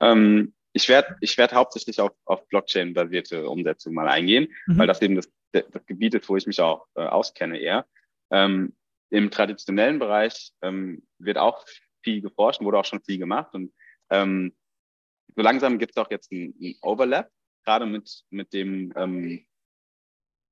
[0.00, 4.78] Ähm, ich werde ich werd hauptsächlich auf, auf Blockchain-basierte Umsetzung mal eingehen, mhm.
[4.78, 7.86] weil das eben das, das Gebiet ist, wo ich mich auch äh, auskenne eher.
[8.30, 8.74] Ähm,
[9.10, 11.64] Im traditionellen Bereich ähm, wird auch
[12.02, 13.72] viel geforscht, wurde auch schon viel gemacht und
[14.10, 14.54] ähm,
[15.36, 17.30] so langsam gibt es auch jetzt einen Overlap,
[17.64, 19.46] gerade mit, mit dem ähm,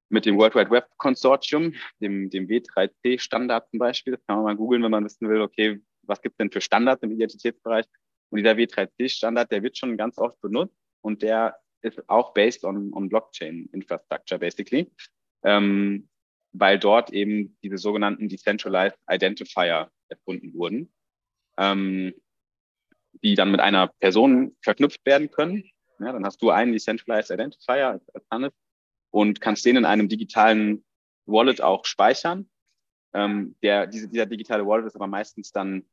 [0.08, 4.14] mit dem World Wide Web Konsortium, dem, dem W3C-Standard zum Beispiel.
[4.14, 6.60] Das kann man mal googeln, wenn man wissen will, okay, was gibt es denn für
[6.60, 7.86] Standards im Identitätsbereich?
[8.30, 12.92] Und dieser W3C-Standard, der wird schon ganz oft benutzt und der ist auch based on,
[12.92, 14.90] on Blockchain Infrastructure, basically.
[15.44, 16.08] Ähm,
[16.58, 20.92] weil dort eben diese sogenannten Decentralized Identifier erfunden wurden.
[21.58, 22.14] Ähm,
[23.22, 25.64] die dann mit einer Person verknüpft werden können.
[25.98, 28.52] Ja, dann hast du einen Decentralized Identifier als, Hannes
[29.10, 30.84] und kannst den in einem digitalen
[31.26, 32.48] Wallet auch speichern.
[33.14, 35.84] Ähm, der, diese, dieser digitale Wallet ist aber meistens dann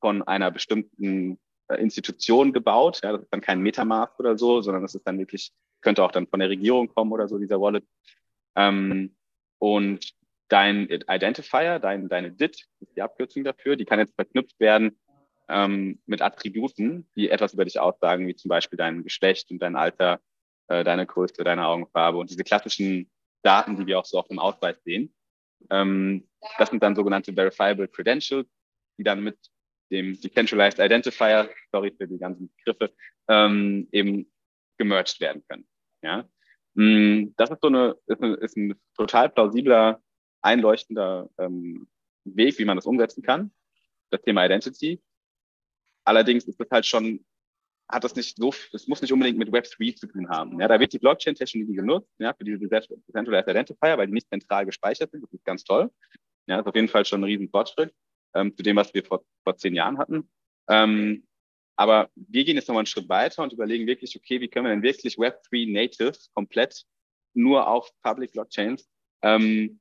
[0.00, 3.00] von einer bestimmten äh, Institution gebaut.
[3.02, 6.12] Ja, das ist dann kein Metamask oder so, sondern das ist dann wirklich, könnte auch
[6.12, 7.84] dann von der Regierung kommen oder so, dieser Wallet.
[8.56, 9.14] Ähm,
[9.62, 10.12] und
[10.48, 14.98] dein Identifier, dein, deine DIT, ist die Abkürzung dafür, die kann jetzt verknüpft werden
[15.48, 19.76] ähm, mit Attributen, die etwas über dich aussagen, wie zum Beispiel dein Geschlecht und dein
[19.76, 20.20] Alter,
[20.66, 23.08] äh, deine Größe, deine Augenfarbe und diese klassischen
[23.44, 25.14] Daten, die wir auch so auf dem Ausweis sehen.
[25.70, 28.48] Ähm, das sind dann sogenannte Verifiable Credentials,
[28.98, 29.38] die dann mit
[29.92, 32.92] dem Decentralized Identifier, sorry für die ganzen Begriffe,
[33.28, 34.28] ähm, eben
[34.76, 35.68] gemerged werden können.
[36.02, 36.28] Ja?
[36.74, 40.00] Mm, das ist so eine, ist, eine, ist ein total plausibler,
[40.42, 41.88] einleuchtender ähm,
[42.24, 43.52] Weg, wie man das umsetzen kann.
[44.10, 45.00] Das Thema Identity.
[46.04, 47.24] Allerdings ist das halt schon,
[47.88, 50.60] hat das nicht so, das muss nicht unbedingt mit Web3 zu tun haben.
[50.60, 54.66] Ja, da wird die Blockchain-Technologie genutzt, ja, für diese Decentralized Identifier, weil die nicht zentral
[54.66, 55.22] gespeichert sind.
[55.22, 55.90] Das ist ganz toll.
[56.46, 57.94] Ja, ist auf jeden Fall schon ein riesen Fortschritt
[58.34, 60.28] ähm, zu dem, was wir vor, vor zehn Jahren hatten.
[60.68, 61.24] Ähm,
[61.76, 64.70] aber wir gehen jetzt nochmal einen Schritt weiter und überlegen wirklich, okay, wie können wir
[64.70, 66.84] denn wirklich Web3 Native komplett
[67.34, 68.88] nur auf Public Blockchains
[69.22, 69.80] ähm,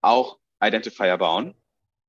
[0.00, 1.54] auch Identifier bauen.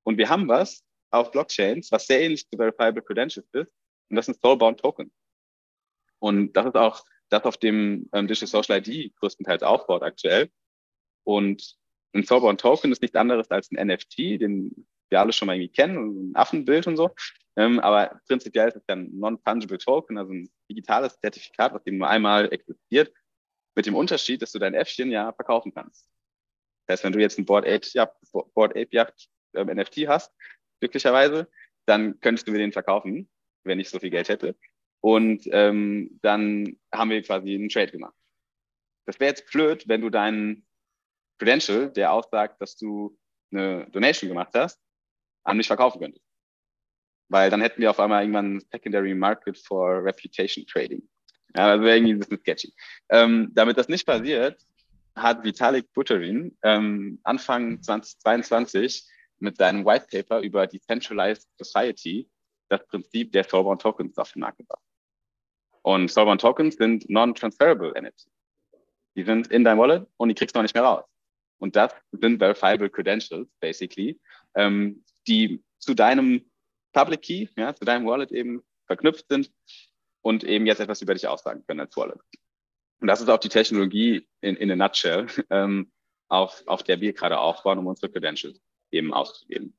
[0.04, 3.74] Und wir haben was, auf Blockchains, was sehr ähnlich zu Verifiable Credentials ist.
[4.10, 5.12] Und das sind Soulbound Tokens.
[6.20, 10.50] Und das ist auch das, auf dem ähm, Digital Social ID größtenteils aufbaut aktuell.
[11.24, 11.78] Und
[12.14, 15.72] ein Soulbound Token ist nichts anderes als ein NFT, den wir alle schon mal irgendwie
[15.74, 17.12] kennen, ein Affenbild und so.
[17.56, 21.98] Ähm, aber prinzipiell ist es dann ein Non-Fungible Token, also ein digitales Zertifikat, was eben
[21.98, 23.12] nur einmal existiert,
[23.76, 26.08] mit dem Unterschied, dass du dein Äffchen ja verkaufen kannst.
[26.86, 30.34] Das heißt, wenn du jetzt ein Board Ape Yacht, Board Ape Yacht ähm, NFT hast,
[30.80, 31.50] glücklicherweise,
[31.86, 33.30] dann könntest du mir den verkaufen,
[33.64, 34.56] wenn ich so viel Geld hätte.
[35.02, 38.16] Und ähm, dann haben wir quasi einen Trade gemacht.
[39.06, 40.66] Das wäre jetzt blöd, wenn du deinen
[41.40, 43.18] Credential, der aussagt, dass du
[43.52, 44.80] eine Donation gemacht hast,
[45.50, 46.24] an mich verkaufen könntest.
[47.30, 51.08] Weil dann hätten wir auf einmal irgendwann ein Secondary Market for Reputation Trading.
[51.56, 52.74] Ja, wäre irgendwie ein bisschen sketchy.
[53.10, 54.62] Ähm, damit das nicht passiert,
[55.16, 59.06] hat Vitalik Buterin ähm, Anfang 2022
[59.40, 62.30] mit seinem White Paper über Decentralized Society
[62.70, 64.84] das Prinzip der Soulbound Tokens auf den Markt gebracht.
[65.82, 68.30] Und Soulbound Tokens sind non-transferable NFTs.
[69.16, 71.06] Die sind in deinem Wallet und die kriegst du noch nicht mehr raus.
[71.58, 74.20] Und das sind verifiable Credentials, basically,
[74.56, 76.50] ähm, die zu deinem
[76.94, 79.52] Public Key, ja, zu deinem Wallet eben verknüpft sind
[80.22, 82.20] und eben jetzt etwas über dich aussagen können als Wallet.
[83.00, 85.92] Und das ist auch die Technologie in, in a nutshell, ähm,
[86.28, 88.60] auf, auf der wir gerade aufbauen, um unsere Credentials
[88.92, 89.74] eben auszugeben.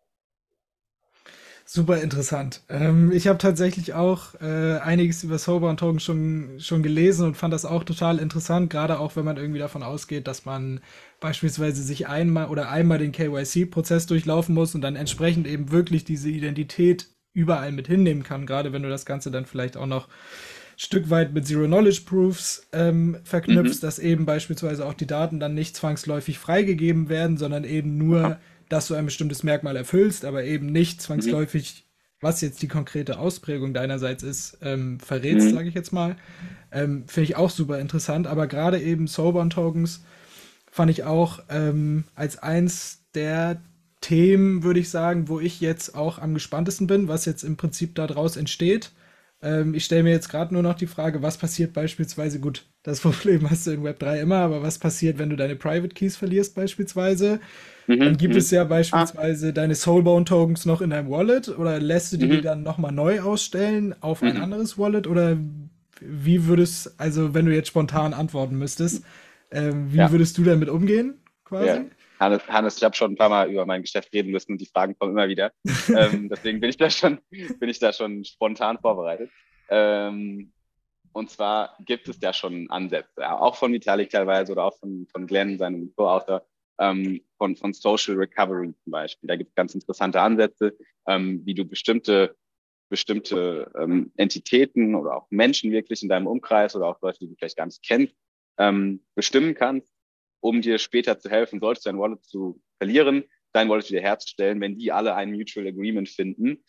[1.72, 2.62] Super interessant.
[2.68, 7.36] Ähm, ich habe tatsächlich auch äh, einiges über Sober und Token schon, schon gelesen und
[7.36, 10.80] fand das auch total interessant, gerade auch wenn man irgendwie davon ausgeht, dass man
[11.20, 16.30] beispielsweise sich einmal oder einmal den KYC-Prozess durchlaufen muss und dann entsprechend eben wirklich diese
[16.30, 20.08] Identität überall mit hinnehmen kann, gerade wenn du das Ganze dann vielleicht auch noch
[20.76, 23.86] Stück weit mit Zero-Knowledge-Proofs ähm, verknüpfst, mhm.
[23.86, 28.38] dass eben beispielsweise auch die Daten dann nicht zwangsläufig freigegeben werden, sondern eben nur
[28.70, 31.84] dass du ein bestimmtes Merkmal erfüllst, aber eben nicht zwangsläufig,
[32.20, 35.54] was jetzt die konkrete Ausprägung deinerseits ist, ähm, verrätst, mhm.
[35.54, 36.16] sage ich jetzt mal.
[36.70, 40.04] Ähm, Finde ich auch super interessant, aber gerade eben Soulbound-Tokens
[40.70, 43.60] fand ich auch ähm, als eins der
[44.00, 47.94] Themen, würde ich sagen, wo ich jetzt auch am gespanntesten bin, was jetzt im Prinzip
[47.94, 48.92] daraus entsteht.
[49.42, 53.00] Ähm, ich stelle mir jetzt gerade nur noch die Frage, was passiert beispielsweise, gut, das
[53.00, 56.54] Problem hast du in Web3 immer, aber was passiert, wenn du deine Private Keys verlierst
[56.54, 57.40] beispielsweise?
[57.86, 58.38] Mhm, dann gibt mhm.
[58.38, 59.52] es ja beispielsweise ah.
[59.52, 62.30] deine Soulbound Tokens noch in deinem Wallet oder lässt du die, mhm.
[62.30, 64.42] die dann nochmal neu ausstellen auf ein mhm.
[64.42, 65.36] anderes Wallet oder
[66.00, 69.02] wie würdest, also wenn du jetzt spontan antworten müsstest,
[69.50, 70.10] äh, wie ja.
[70.10, 71.66] würdest du damit umgehen quasi?
[71.66, 71.84] Ja.
[72.18, 74.66] Hannes, Hannes, ich habe schon ein paar Mal über mein Geschäft reden müssen und die
[74.66, 75.52] Fragen kommen immer wieder.
[75.96, 79.30] ähm, deswegen bin ich da schon, bin ich da schon spontan vorbereitet.
[79.70, 80.52] Ähm,
[81.12, 85.26] und zwar gibt es da schon Ansätze, auch von Vitalik teilweise oder auch von, von
[85.26, 86.46] Glenn, seinem Co-Autor,
[86.78, 89.26] ähm, von, von Social Recovery zum Beispiel.
[89.26, 90.76] Da gibt es ganz interessante Ansätze,
[91.08, 92.36] ähm, wie du bestimmte,
[92.90, 97.34] bestimmte ähm, Entitäten oder auch Menschen wirklich in deinem Umkreis oder auch Leute, die du
[97.36, 98.14] vielleicht gar nicht kennst,
[98.60, 99.90] ähm, bestimmen kannst,
[100.40, 104.60] um dir später zu helfen, solltest du dein Wallet zu verlieren, dein Wallet wieder herzustellen,
[104.60, 106.62] wenn die alle ein Mutual Agreement finden,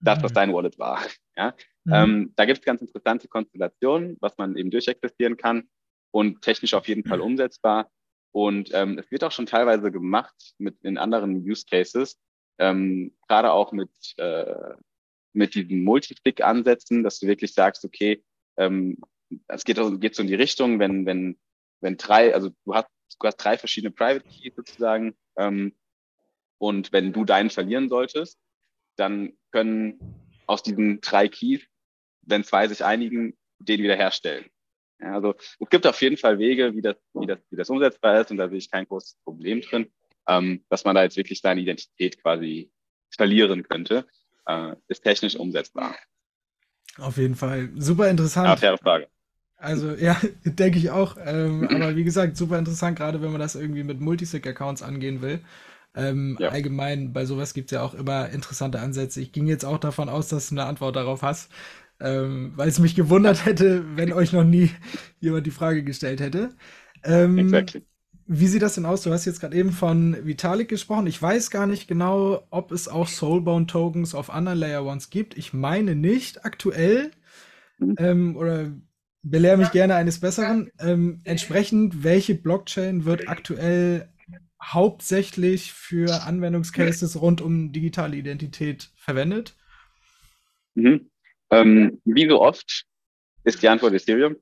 [0.00, 0.34] das, was mhm.
[0.34, 1.00] dein Wallet war.
[1.36, 1.52] Ja?
[1.82, 1.92] Mhm.
[1.92, 5.68] Ähm, da gibt es ganz interessante Konstellationen, was man eben durchexistieren kann
[6.12, 7.90] und technisch auf jeden Fall umsetzbar.
[8.30, 12.20] Und ähm, es wird auch schon teilweise gemacht mit in anderen Use Cases,
[12.58, 14.74] ähm, gerade auch mit, äh,
[15.32, 18.22] mit diesen Multi-Click-Ansätzen, dass du wirklich sagst, okay,
[18.56, 18.98] ähm,
[19.48, 21.38] es geht, geht so in die Richtung, wenn, wenn,
[21.80, 25.74] wenn drei, also du hast, du hast drei verschiedene Private Keys sozusagen, ähm,
[26.58, 28.38] und wenn du deinen verlieren solltest,
[28.96, 29.98] dann können
[30.46, 31.62] aus diesen drei Keys,
[32.22, 34.46] wenn zwei sich einigen, den wiederherstellen.
[35.00, 38.20] Ja, also es gibt auf jeden Fall Wege, wie das, wie das, wie das umsetzbar
[38.20, 39.92] ist und da sehe ich kein großes Problem drin,
[40.28, 42.70] ähm, dass man da jetzt wirklich seine Identität quasi
[43.10, 44.06] verlieren könnte,
[44.46, 45.96] äh, ist technisch umsetzbar.
[46.98, 47.70] Auf jeden Fall.
[47.76, 48.48] Super interessant.
[48.48, 49.08] Ja, faire Frage.
[49.56, 51.16] Also ja, denke ich auch.
[51.24, 55.40] Ähm, aber wie gesagt, super interessant, gerade wenn man das irgendwie mit Multisig-Accounts angehen will.
[55.96, 56.48] Ähm, ja.
[56.48, 59.20] Allgemein, bei sowas gibt es ja auch immer interessante Ansätze.
[59.20, 61.50] Ich ging jetzt auch davon aus, dass du eine Antwort darauf hast
[62.00, 64.70] ähm, weil es mich gewundert hätte, wenn euch noch nie
[65.20, 66.50] jemand die Frage gestellt hätte.
[67.02, 67.82] Ähm, exactly.
[68.26, 69.02] Wie sieht das denn aus?
[69.02, 71.06] Du hast jetzt gerade eben von Vitalik gesprochen.
[71.06, 75.36] Ich weiß gar nicht genau, ob es auch Soulbound Tokens auf anderen Layer Ones gibt.
[75.36, 77.10] Ich meine nicht aktuell.
[77.78, 77.94] Mhm.
[77.98, 78.70] Ähm, oder
[79.22, 80.70] belehre mich gerne eines Besseren.
[80.78, 84.08] Ähm, entsprechend, welche Blockchain wird aktuell
[84.62, 89.56] hauptsächlich für Anwendungscases rund um digitale Identität verwendet?
[90.74, 91.10] Mhm.
[91.50, 92.86] Ähm, wie so oft
[93.44, 94.36] ist die Antwort Ethereum.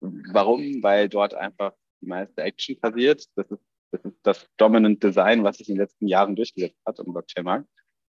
[0.00, 0.82] Warum?
[0.82, 3.24] Weil dort einfach die meiste Action passiert.
[3.36, 3.60] Das ist
[3.92, 7.68] das, ist das Dominant Design, was sich in den letzten Jahren durchgesetzt hat im Blockchain-Markt.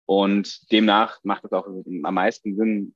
[0.06, 2.94] Und demnach macht es auch am meisten Sinn,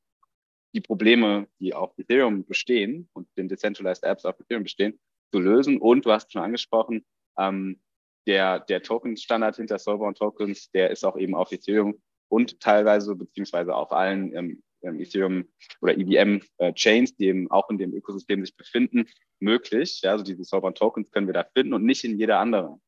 [0.72, 5.00] die Probleme, die auf Ethereum bestehen und den Decentralized Apps auf Ethereum bestehen,
[5.32, 5.78] zu lösen.
[5.78, 7.04] Und du hast schon angesprochen,
[7.36, 7.80] ähm,
[8.26, 13.16] der, der Token-Standard hinter Solver und Tokens, der ist auch eben auf Ethereum und teilweise
[13.16, 15.48] beziehungsweise auf allen ähm, Ethereum
[15.80, 19.06] oder EVM-Chains, äh, die eben auch in dem Ökosystem sich befinden,
[19.38, 20.00] möglich.
[20.02, 22.80] Ja, also diese Sovereign Tokens können wir da finden und nicht in jeder anderen.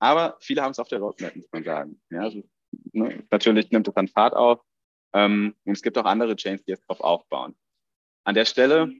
[0.00, 2.00] Aber viele haben es auf der Roadmap, muss man sagen.
[2.10, 2.42] Ja, also,
[2.92, 4.60] ne, natürlich nimmt es dann Fahrt auf.
[5.14, 7.56] Ähm, und es gibt auch andere Chains, die jetzt darauf aufbauen.
[8.24, 8.92] An der Stelle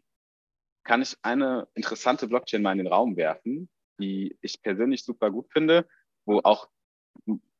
[0.84, 3.68] kann ich eine interessante Blockchain mal in den Raum werfen,
[4.00, 5.86] die ich persönlich super gut finde,
[6.24, 6.68] wo auch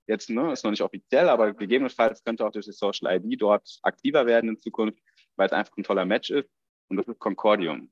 [0.08, 3.78] jetzt, ne, ist noch nicht offiziell, aber gegebenenfalls könnte auch durch die Social ID dort
[3.82, 4.98] aktiver werden in Zukunft,
[5.36, 6.48] weil es einfach ein toller Match ist.
[6.88, 7.90] Und das ist Concordium.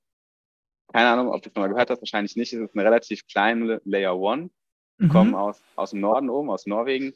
[0.93, 2.53] Keine Ahnung, ob du es mal gehört hast, wahrscheinlich nicht.
[2.53, 4.51] Es ist eine relativ kleine Layer One.
[4.99, 5.11] Die mhm.
[5.11, 7.13] kommen aus, aus dem Norden oben, aus Norwegen.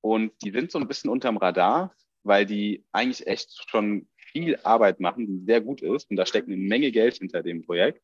[0.00, 5.00] Und die sind so ein bisschen unterm Radar, weil die eigentlich echt schon viel Arbeit
[5.00, 6.10] machen, die sehr gut ist.
[6.10, 8.02] Und da steckt eine Menge Geld hinter dem Projekt.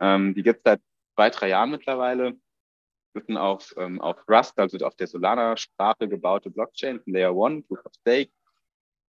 [0.00, 0.80] Ähm, die gibt es seit
[1.14, 2.36] zwei, drei Jahren mittlerweile.
[3.14, 7.92] Sind auf, ähm, auf Rust, also auf der Solana-Sprache gebaute Blockchain, Layer One, Proof of
[8.00, 8.32] Stake.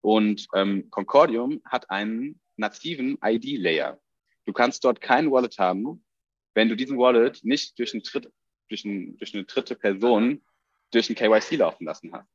[0.01, 3.99] Und ähm, Concordium hat einen nativen ID-Layer.
[4.45, 6.03] Du kannst dort kein Wallet haben,
[6.53, 8.29] wenn du diesen Wallet nicht durch, einen Tritt,
[8.67, 10.43] durch, ein, durch eine dritte Person
[10.91, 12.29] durch ein KYC laufen lassen hast.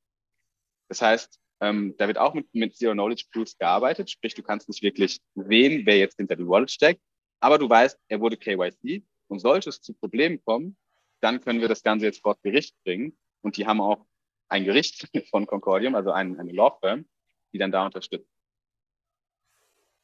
[0.89, 5.21] Das heißt, ähm, da wird auch mit, mit Zero-Knowledge-Proofs gearbeitet, sprich, du kannst nicht wirklich
[5.35, 7.01] sehen, wer jetzt hinter dem Wallet steckt,
[7.41, 10.77] aber du weißt, er wurde KYC und sollte es zu Problemen kommen,
[11.21, 14.07] dann können wir das Ganze jetzt vor Gericht bringen und die haben auch
[14.49, 17.07] ein Gericht von Concordium, also ein, eine Law Firm,
[17.53, 18.31] die dann da unterstützt.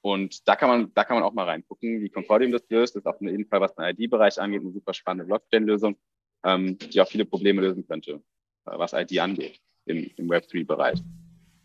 [0.03, 2.94] Und da kann man, da kann man auch mal reingucken, wie Concordium das löst.
[2.94, 5.96] Das ist auf jeden Fall, was den ID-Bereich angeht, eine super spannende Blockchain-Lösung,
[6.44, 8.22] ähm, die auch viele Probleme lösen könnte,
[8.66, 11.00] äh, was ID angeht im, im Web3-Bereich.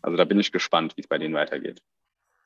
[0.00, 1.82] Also da bin ich gespannt, wie es bei denen weitergeht.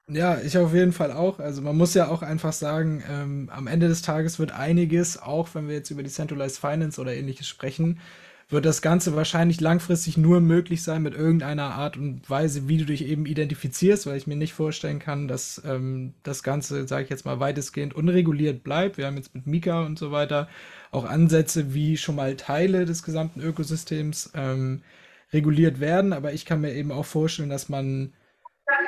[0.06, 1.38] Ja, ich auf jeden Fall auch.
[1.38, 5.48] Also man muss ja auch einfach sagen, ähm, am Ende des Tages wird einiges, auch
[5.54, 8.00] wenn wir jetzt über die Centralized Finance oder ähnliches sprechen,
[8.50, 12.84] wird das Ganze wahrscheinlich langfristig nur möglich sein mit irgendeiner Art und Weise, wie du
[12.84, 17.10] dich eben identifizierst, weil ich mir nicht vorstellen kann, dass ähm, das Ganze, sage ich
[17.10, 18.98] jetzt mal, weitestgehend unreguliert bleibt.
[18.98, 20.48] Wir haben jetzt mit Mika und so weiter
[20.90, 24.82] auch Ansätze, wie schon mal Teile des gesamten Ökosystems ähm,
[25.32, 28.12] reguliert werden, aber ich kann mir eben auch vorstellen, dass man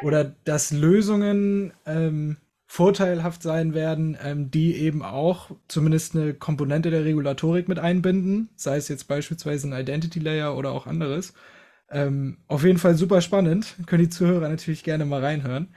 [0.02, 2.36] oder dass Lösungen ähm,
[2.66, 8.76] vorteilhaft sein werden, ähm, die eben auch zumindest eine Komponente der Regulatorik mit einbinden, sei
[8.76, 11.32] es jetzt beispielsweise ein Identity Layer oder auch anderes.
[11.88, 13.76] Ähm, auf jeden Fall super spannend.
[13.86, 15.68] Können die Zuhörer natürlich gerne mal reinhören.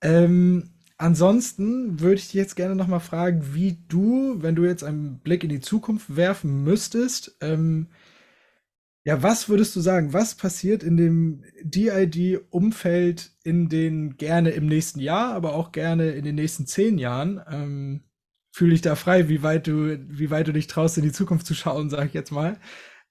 [0.00, 4.84] Ähm, ansonsten würde ich dich jetzt gerne noch mal fragen, wie du, wenn du jetzt
[4.84, 7.88] einen Blick in die Zukunft werfen müsstest, ähm,
[9.04, 15.00] ja, was würdest du sagen, was passiert in dem DID-Umfeld in den gerne im nächsten
[15.00, 17.42] Jahr, aber auch gerne in den nächsten zehn Jahren?
[17.50, 18.04] Ähm,
[18.54, 21.46] Fühle ich da frei, wie weit du, wie weit du dich traust, in die Zukunft
[21.46, 22.60] zu schauen, sage ich jetzt mal.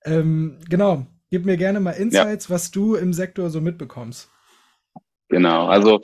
[0.06, 2.54] Ähm, genau, gib mir gerne mal Insights, ja.
[2.54, 4.30] was du im Sektor so mitbekommst.
[5.30, 5.99] Genau, also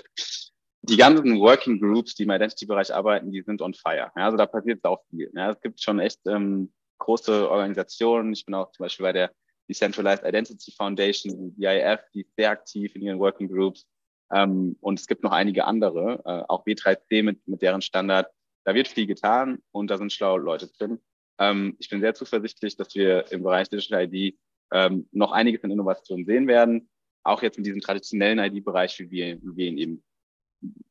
[0.82, 4.12] die ganzen Working Groups, die im Identity-Bereich arbeiten, die sind on fire.
[4.16, 5.30] Ja, also da passiert auch viel.
[5.36, 8.34] Ja, es gibt schon echt ähm, große Organisationen.
[8.34, 9.32] Ich bin auch zum Beispiel bei der
[9.70, 13.86] Decentralized Identity Foundation, die DIF, die ist sehr aktiv in ihren Working Groups.
[14.32, 18.30] Ähm, und es gibt noch einige andere, äh, auch B3C mit, mit deren Standard.
[18.66, 21.00] Da wird viel getan und da sind schlaue Leute drin.
[21.40, 24.38] Ähm, ich bin sehr zuversichtlich, dass wir im Bereich Digital ID
[24.72, 26.90] ähm, noch einiges an Innovationen sehen werden.
[27.24, 30.04] Auch jetzt in diesem traditionellen ID-Bereich, wie wir, wie wir ihn eben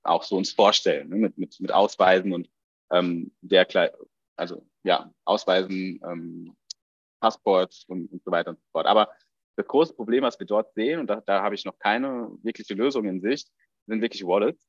[0.02, 1.16] auch so uns vorstellen, ne?
[1.16, 2.48] mit, mit, mit Ausweisen und
[2.90, 3.66] ähm, der,
[4.36, 6.56] also ja, Ausweisen, ähm,
[7.20, 8.86] Passports und, und so weiter und so fort.
[8.86, 9.10] Aber
[9.56, 12.74] das große Problem, was wir dort sehen, und da, da habe ich noch keine wirkliche
[12.74, 13.48] Lösung in Sicht,
[13.86, 14.66] sind wirklich Wallets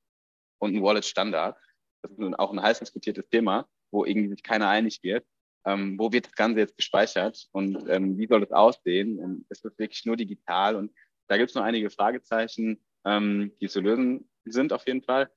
[0.60, 1.58] und ein Wallet-Standard.
[2.02, 5.26] Das ist auch ein heiß diskutiertes Thema, wo irgendwie sich keiner einig wird.
[5.66, 9.20] Ähm, wo wird das Ganze jetzt gespeichert und ähm, wie soll es aussehen?
[9.20, 10.78] Und ist das wirklich nur digital?
[10.78, 10.94] Und
[11.28, 15.30] da gibt es noch einige Fragezeichen, ähm, die zu lösen sind auf jeden Fall.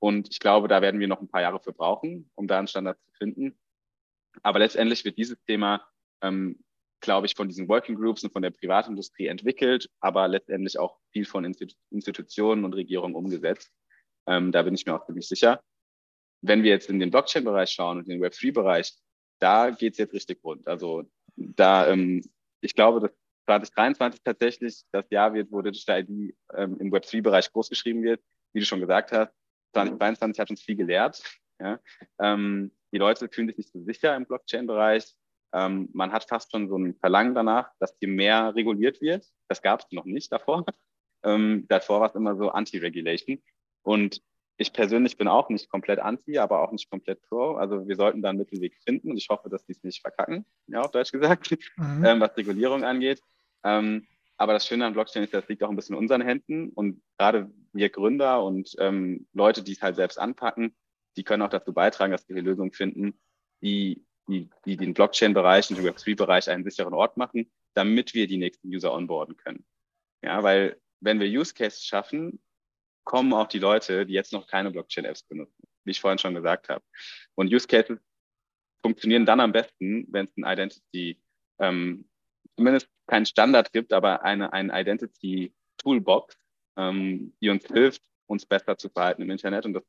[0.00, 2.66] Und ich glaube, da werden wir noch ein paar Jahre für brauchen, um da einen
[2.66, 3.56] Standard zu finden.
[4.42, 5.86] Aber letztendlich wird dieses Thema
[6.22, 6.58] ähm,
[7.00, 11.24] glaube ich, von diesen Working Groups und von der Privatindustrie entwickelt, aber letztendlich auch viel
[11.24, 11.44] von
[11.90, 13.70] Institutionen und Regierungen umgesetzt.
[14.26, 15.62] Ähm, da bin ich mir auch ziemlich sicher.
[16.42, 18.92] Wenn wir jetzt in den Blockchain-Bereich schauen und den Web3-Bereich,
[19.38, 20.66] da geht es jetzt richtig rund.
[20.66, 21.04] Also
[21.36, 22.22] da, ähm,
[22.60, 23.12] ich glaube, dass
[23.46, 28.20] 2023 tatsächlich das Jahr wird, wo Digital ID ähm, im Web3-Bereich großgeschrieben wird.
[28.52, 29.32] Wie du schon gesagt hast,
[29.74, 31.22] 2022 hat uns viel gelehrt.
[31.60, 31.78] Ja?
[32.18, 35.14] Ähm, die Leute fühlen sich nicht so sicher im Blockchain-Bereich.
[35.56, 39.24] Ähm, man hat fast schon so ein Verlangen danach, dass hier mehr reguliert wird.
[39.48, 40.66] Das gab es noch nicht davor.
[41.22, 43.42] Ähm, davor war es immer so Anti-Regulation.
[43.82, 44.20] Und
[44.58, 47.54] ich persönlich bin auch nicht komplett anti, aber auch nicht komplett pro.
[47.54, 50.44] Also wir sollten da einen Mittelweg finden und ich hoffe, dass die es nicht verkacken,
[50.66, 52.04] ja, auf Deutsch gesagt, mhm.
[52.04, 53.22] ähm, was Regulierung angeht.
[53.64, 56.68] Ähm, Aber das Schöne an Blockchain ist, das liegt auch ein bisschen in unseren Händen.
[56.70, 60.76] Und gerade wir Gründer und ähm, Leute, die es halt selbst anpacken,
[61.16, 63.18] die können auch dazu beitragen, dass wir Lösungen finden,
[63.62, 68.38] die, die, die den Blockchain-Bereich und den Web3-Bereich einen sicheren Ort machen, damit wir die
[68.38, 69.64] nächsten User onboarden können.
[70.22, 72.40] Ja, weil wenn wir Use Cases schaffen,
[73.04, 76.68] kommen auch die Leute, die jetzt noch keine Blockchain-Apps benutzen, wie ich vorhin schon gesagt
[76.68, 76.84] habe.
[77.34, 77.98] Und Use Cases
[78.82, 81.20] funktionieren dann am besten, wenn es ein Identity,
[81.60, 82.08] ähm,
[82.56, 86.36] zumindest keinen Standard gibt, aber eine, ein Identity Toolbox,
[86.76, 89.84] ähm, die uns hilft, uns besser zu verhalten im Internet und das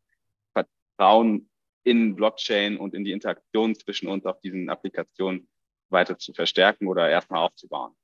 [0.53, 1.49] Vertrauen
[1.87, 5.47] in Blockchain und in die Interaktion zwischen uns auf diesen Applikationen
[5.89, 7.95] weiter zu verstärken oder erstmal aufzubauen.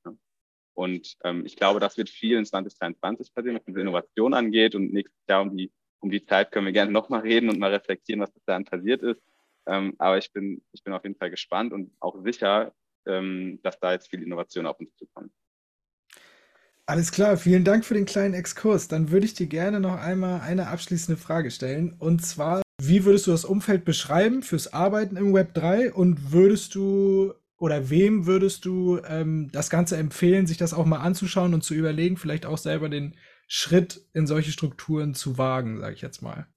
[0.74, 4.74] Und ähm, ich glaube, das wird viel in 2023 passieren, was diese Innovation angeht.
[4.74, 5.70] Und nächstes Jahr um die,
[6.00, 9.04] um die Zeit können wir gerne nochmal reden und mal reflektieren, was bis dahin passiert
[9.04, 9.22] ist.
[9.66, 12.74] Ähm, aber ich bin, ich bin auf jeden Fall gespannt und auch sicher,
[13.06, 15.32] ähm, dass da jetzt viel Innovation auf uns zukommt.
[16.86, 18.88] Alles klar, vielen Dank für den kleinen Exkurs.
[18.88, 21.96] Dann würde ich dir gerne noch einmal eine abschließende Frage stellen.
[22.00, 26.76] Und zwar, wie würdest du das Umfeld beschreiben fürs Arbeiten im Web 3 und würdest
[26.76, 31.64] du oder wem würdest du ähm, das Ganze empfehlen, sich das auch mal anzuschauen und
[31.64, 33.16] zu überlegen, vielleicht auch selber den
[33.48, 36.48] Schritt in solche Strukturen zu wagen, sage ich jetzt mal?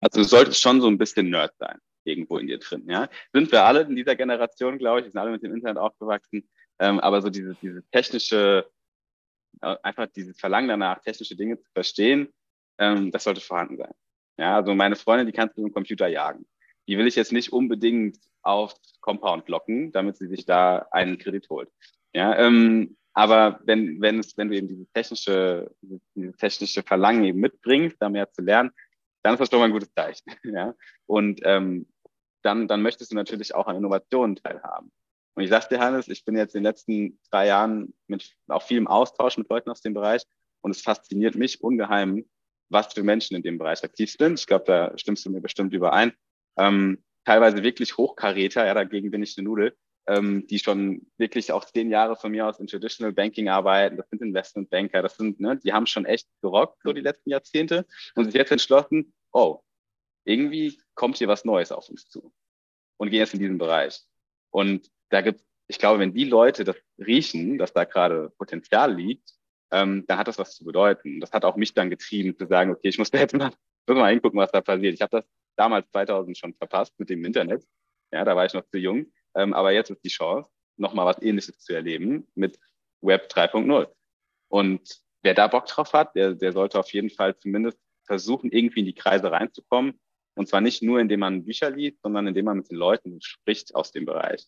[0.00, 2.88] Also du solltest schon so ein bisschen Nerd sein, irgendwo in dir drin.
[2.88, 3.10] Ja?
[3.32, 6.48] Sind wir alle in dieser Generation, glaube ich, wir sind alle mit dem Internet aufgewachsen,
[6.78, 8.70] ähm, aber so diese, diese technische,
[9.60, 12.32] äh, einfach dieses Verlangen danach, technische Dinge zu verstehen,
[12.78, 13.92] ähm, das sollte vorhanden sein.
[14.38, 16.46] Ja, also meine Freundin, die kannst du im Computer jagen.
[16.86, 21.48] Die will ich jetzt nicht unbedingt auf Compound locken, damit sie sich da einen Kredit
[21.50, 21.68] holt.
[22.14, 25.70] Ja, ähm, aber wenn, wenn, es, wenn du eben dieses technische,
[26.14, 28.70] dieses technische Verlangen eben mitbringst, da mehr zu lernen,
[29.22, 30.22] dann ist das schon mal ein gutes Zeichen.
[30.44, 30.74] Ja?
[31.06, 31.86] Und ähm,
[32.42, 34.92] dann, dann möchtest du natürlich auch an Innovationen teilhaben.
[35.34, 38.62] Und ich sag's dir, Hannes, ich bin jetzt in den letzten drei Jahren mit auch
[38.62, 40.22] vielem Austausch mit Leuten aus dem Bereich
[40.62, 42.24] und es fasziniert mich ungeheim,
[42.68, 44.38] was für Menschen in dem Bereich aktiv sind.
[44.38, 46.12] Ich glaube, da stimmst du mir bestimmt überein.
[46.56, 51.64] Ähm, teilweise wirklich Hochkaräter, ja, dagegen bin ich eine Nudel, ähm, die schon wirklich auch
[51.64, 53.96] zehn Jahre von mir aus in Traditional Banking arbeiten.
[53.96, 57.86] Das sind Investmentbanker, das sind, ne, die haben schon echt gerockt so die letzten Jahrzehnte
[58.14, 59.60] und sich jetzt entschlossen, oh,
[60.24, 62.32] irgendwie kommt hier was Neues auf uns zu
[62.96, 64.02] und gehen jetzt in diesen Bereich.
[64.50, 69.34] Und da gibt ich glaube, wenn die Leute das riechen, dass da gerade Potenzial liegt,
[69.70, 71.20] ähm, dann hat das was zu bedeuten.
[71.20, 73.50] Das hat auch mich dann getrieben, zu sagen, okay, ich muss da jetzt mal,
[73.86, 74.94] muss mal hingucken, was da passiert.
[74.94, 75.24] Ich habe das
[75.56, 77.64] damals 2000 schon verpasst mit dem Internet.
[78.12, 79.12] Ja, da war ich noch zu jung.
[79.34, 82.58] Ähm, aber jetzt ist die Chance, nochmal was Ähnliches zu erleben mit
[83.00, 83.88] Web 3.0.
[84.48, 88.80] Und wer da Bock drauf hat, der, der sollte auf jeden Fall zumindest versuchen, irgendwie
[88.80, 90.00] in die Kreise reinzukommen.
[90.34, 93.74] Und zwar nicht nur, indem man Bücher liest, sondern indem man mit den Leuten spricht
[93.74, 94.46] aus dem Bereich.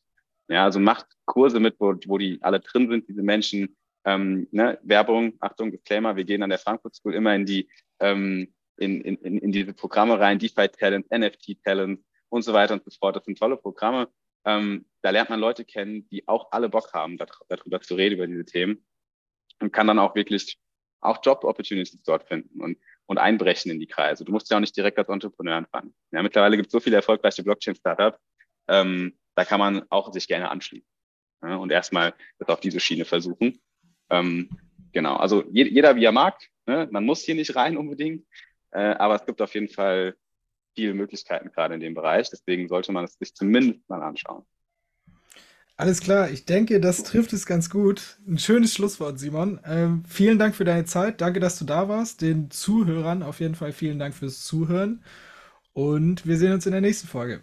[0.49, 3.77] Ja, also macht Kurse mit, wo, wo die alle drin sind, diese Menschen.
[4.05, 7.69] Ähm, ne, Werbung, Achtung, Disclaimer, wir gehen an der Frankfurt School immer in die
[8.01, 12.85] ähm, in, in, in diese Programme rein, DeFi Talent, NFT Talent und so weiter und
[12.85, 13.15] so fort.
[13.15, 14.09] Das sind tolle Programme.
[14.47, 18.27] Ähm, da lernt man Leute kennen, die auch alle Bock haben, darüber zu reden, über
[18.27, 18.83] diese Themen
[19.61, 20.59] und kann dann auch wirklich
[21.03, 24.25] auch Job-Opportunities dort finden und, und einbrechen in die Kreise.
[24.25, 25.95] Du musst ja auch nicht direkt als Entrepreneur anfangen.
[26.11, 28.19] Ja, mittlerweile gibt es so viele erfolgreiche Blockchain-Startups,
[28.69, 30.89] ähm, da kann man auch sich gerne anschließen
[31.43, 33.61] ja, und erstmal das auf diese Schiene versuchen.
[34.11, 34.51] Ähm,
[34.93, 36.37] genau, also jeder wie er mag.
[36.67, 36.89] Ne?
[36.91, 38.25] Man muss hier nicht rein unbedingt.
[38.73, 40.15] Äh, aber es gibt auf jeden Fall
[40.75, 42.31] viele Möglichkeiten gerade in dem Bereich.
[42.31, 44.45] Deswegen sollte man es sich zumindest mal anschauen.
[45.77, 48.19] Alles klar, ich denke, das trifft es ganz gut.
[48.29, 49.61] Ein schönes Schlusswort, Simon.
[49.65, 51.23] Ähm, vielen Dank für deine Zeit.
[51.23, 52.21] Danke, dass du da warst.
[52.21, 55.03] Den Zuhörern auf jeden Fall vielen Dank fürs Zuhören.
[55.73, 57.43] Und wir sehen uns in der nächsten Folge.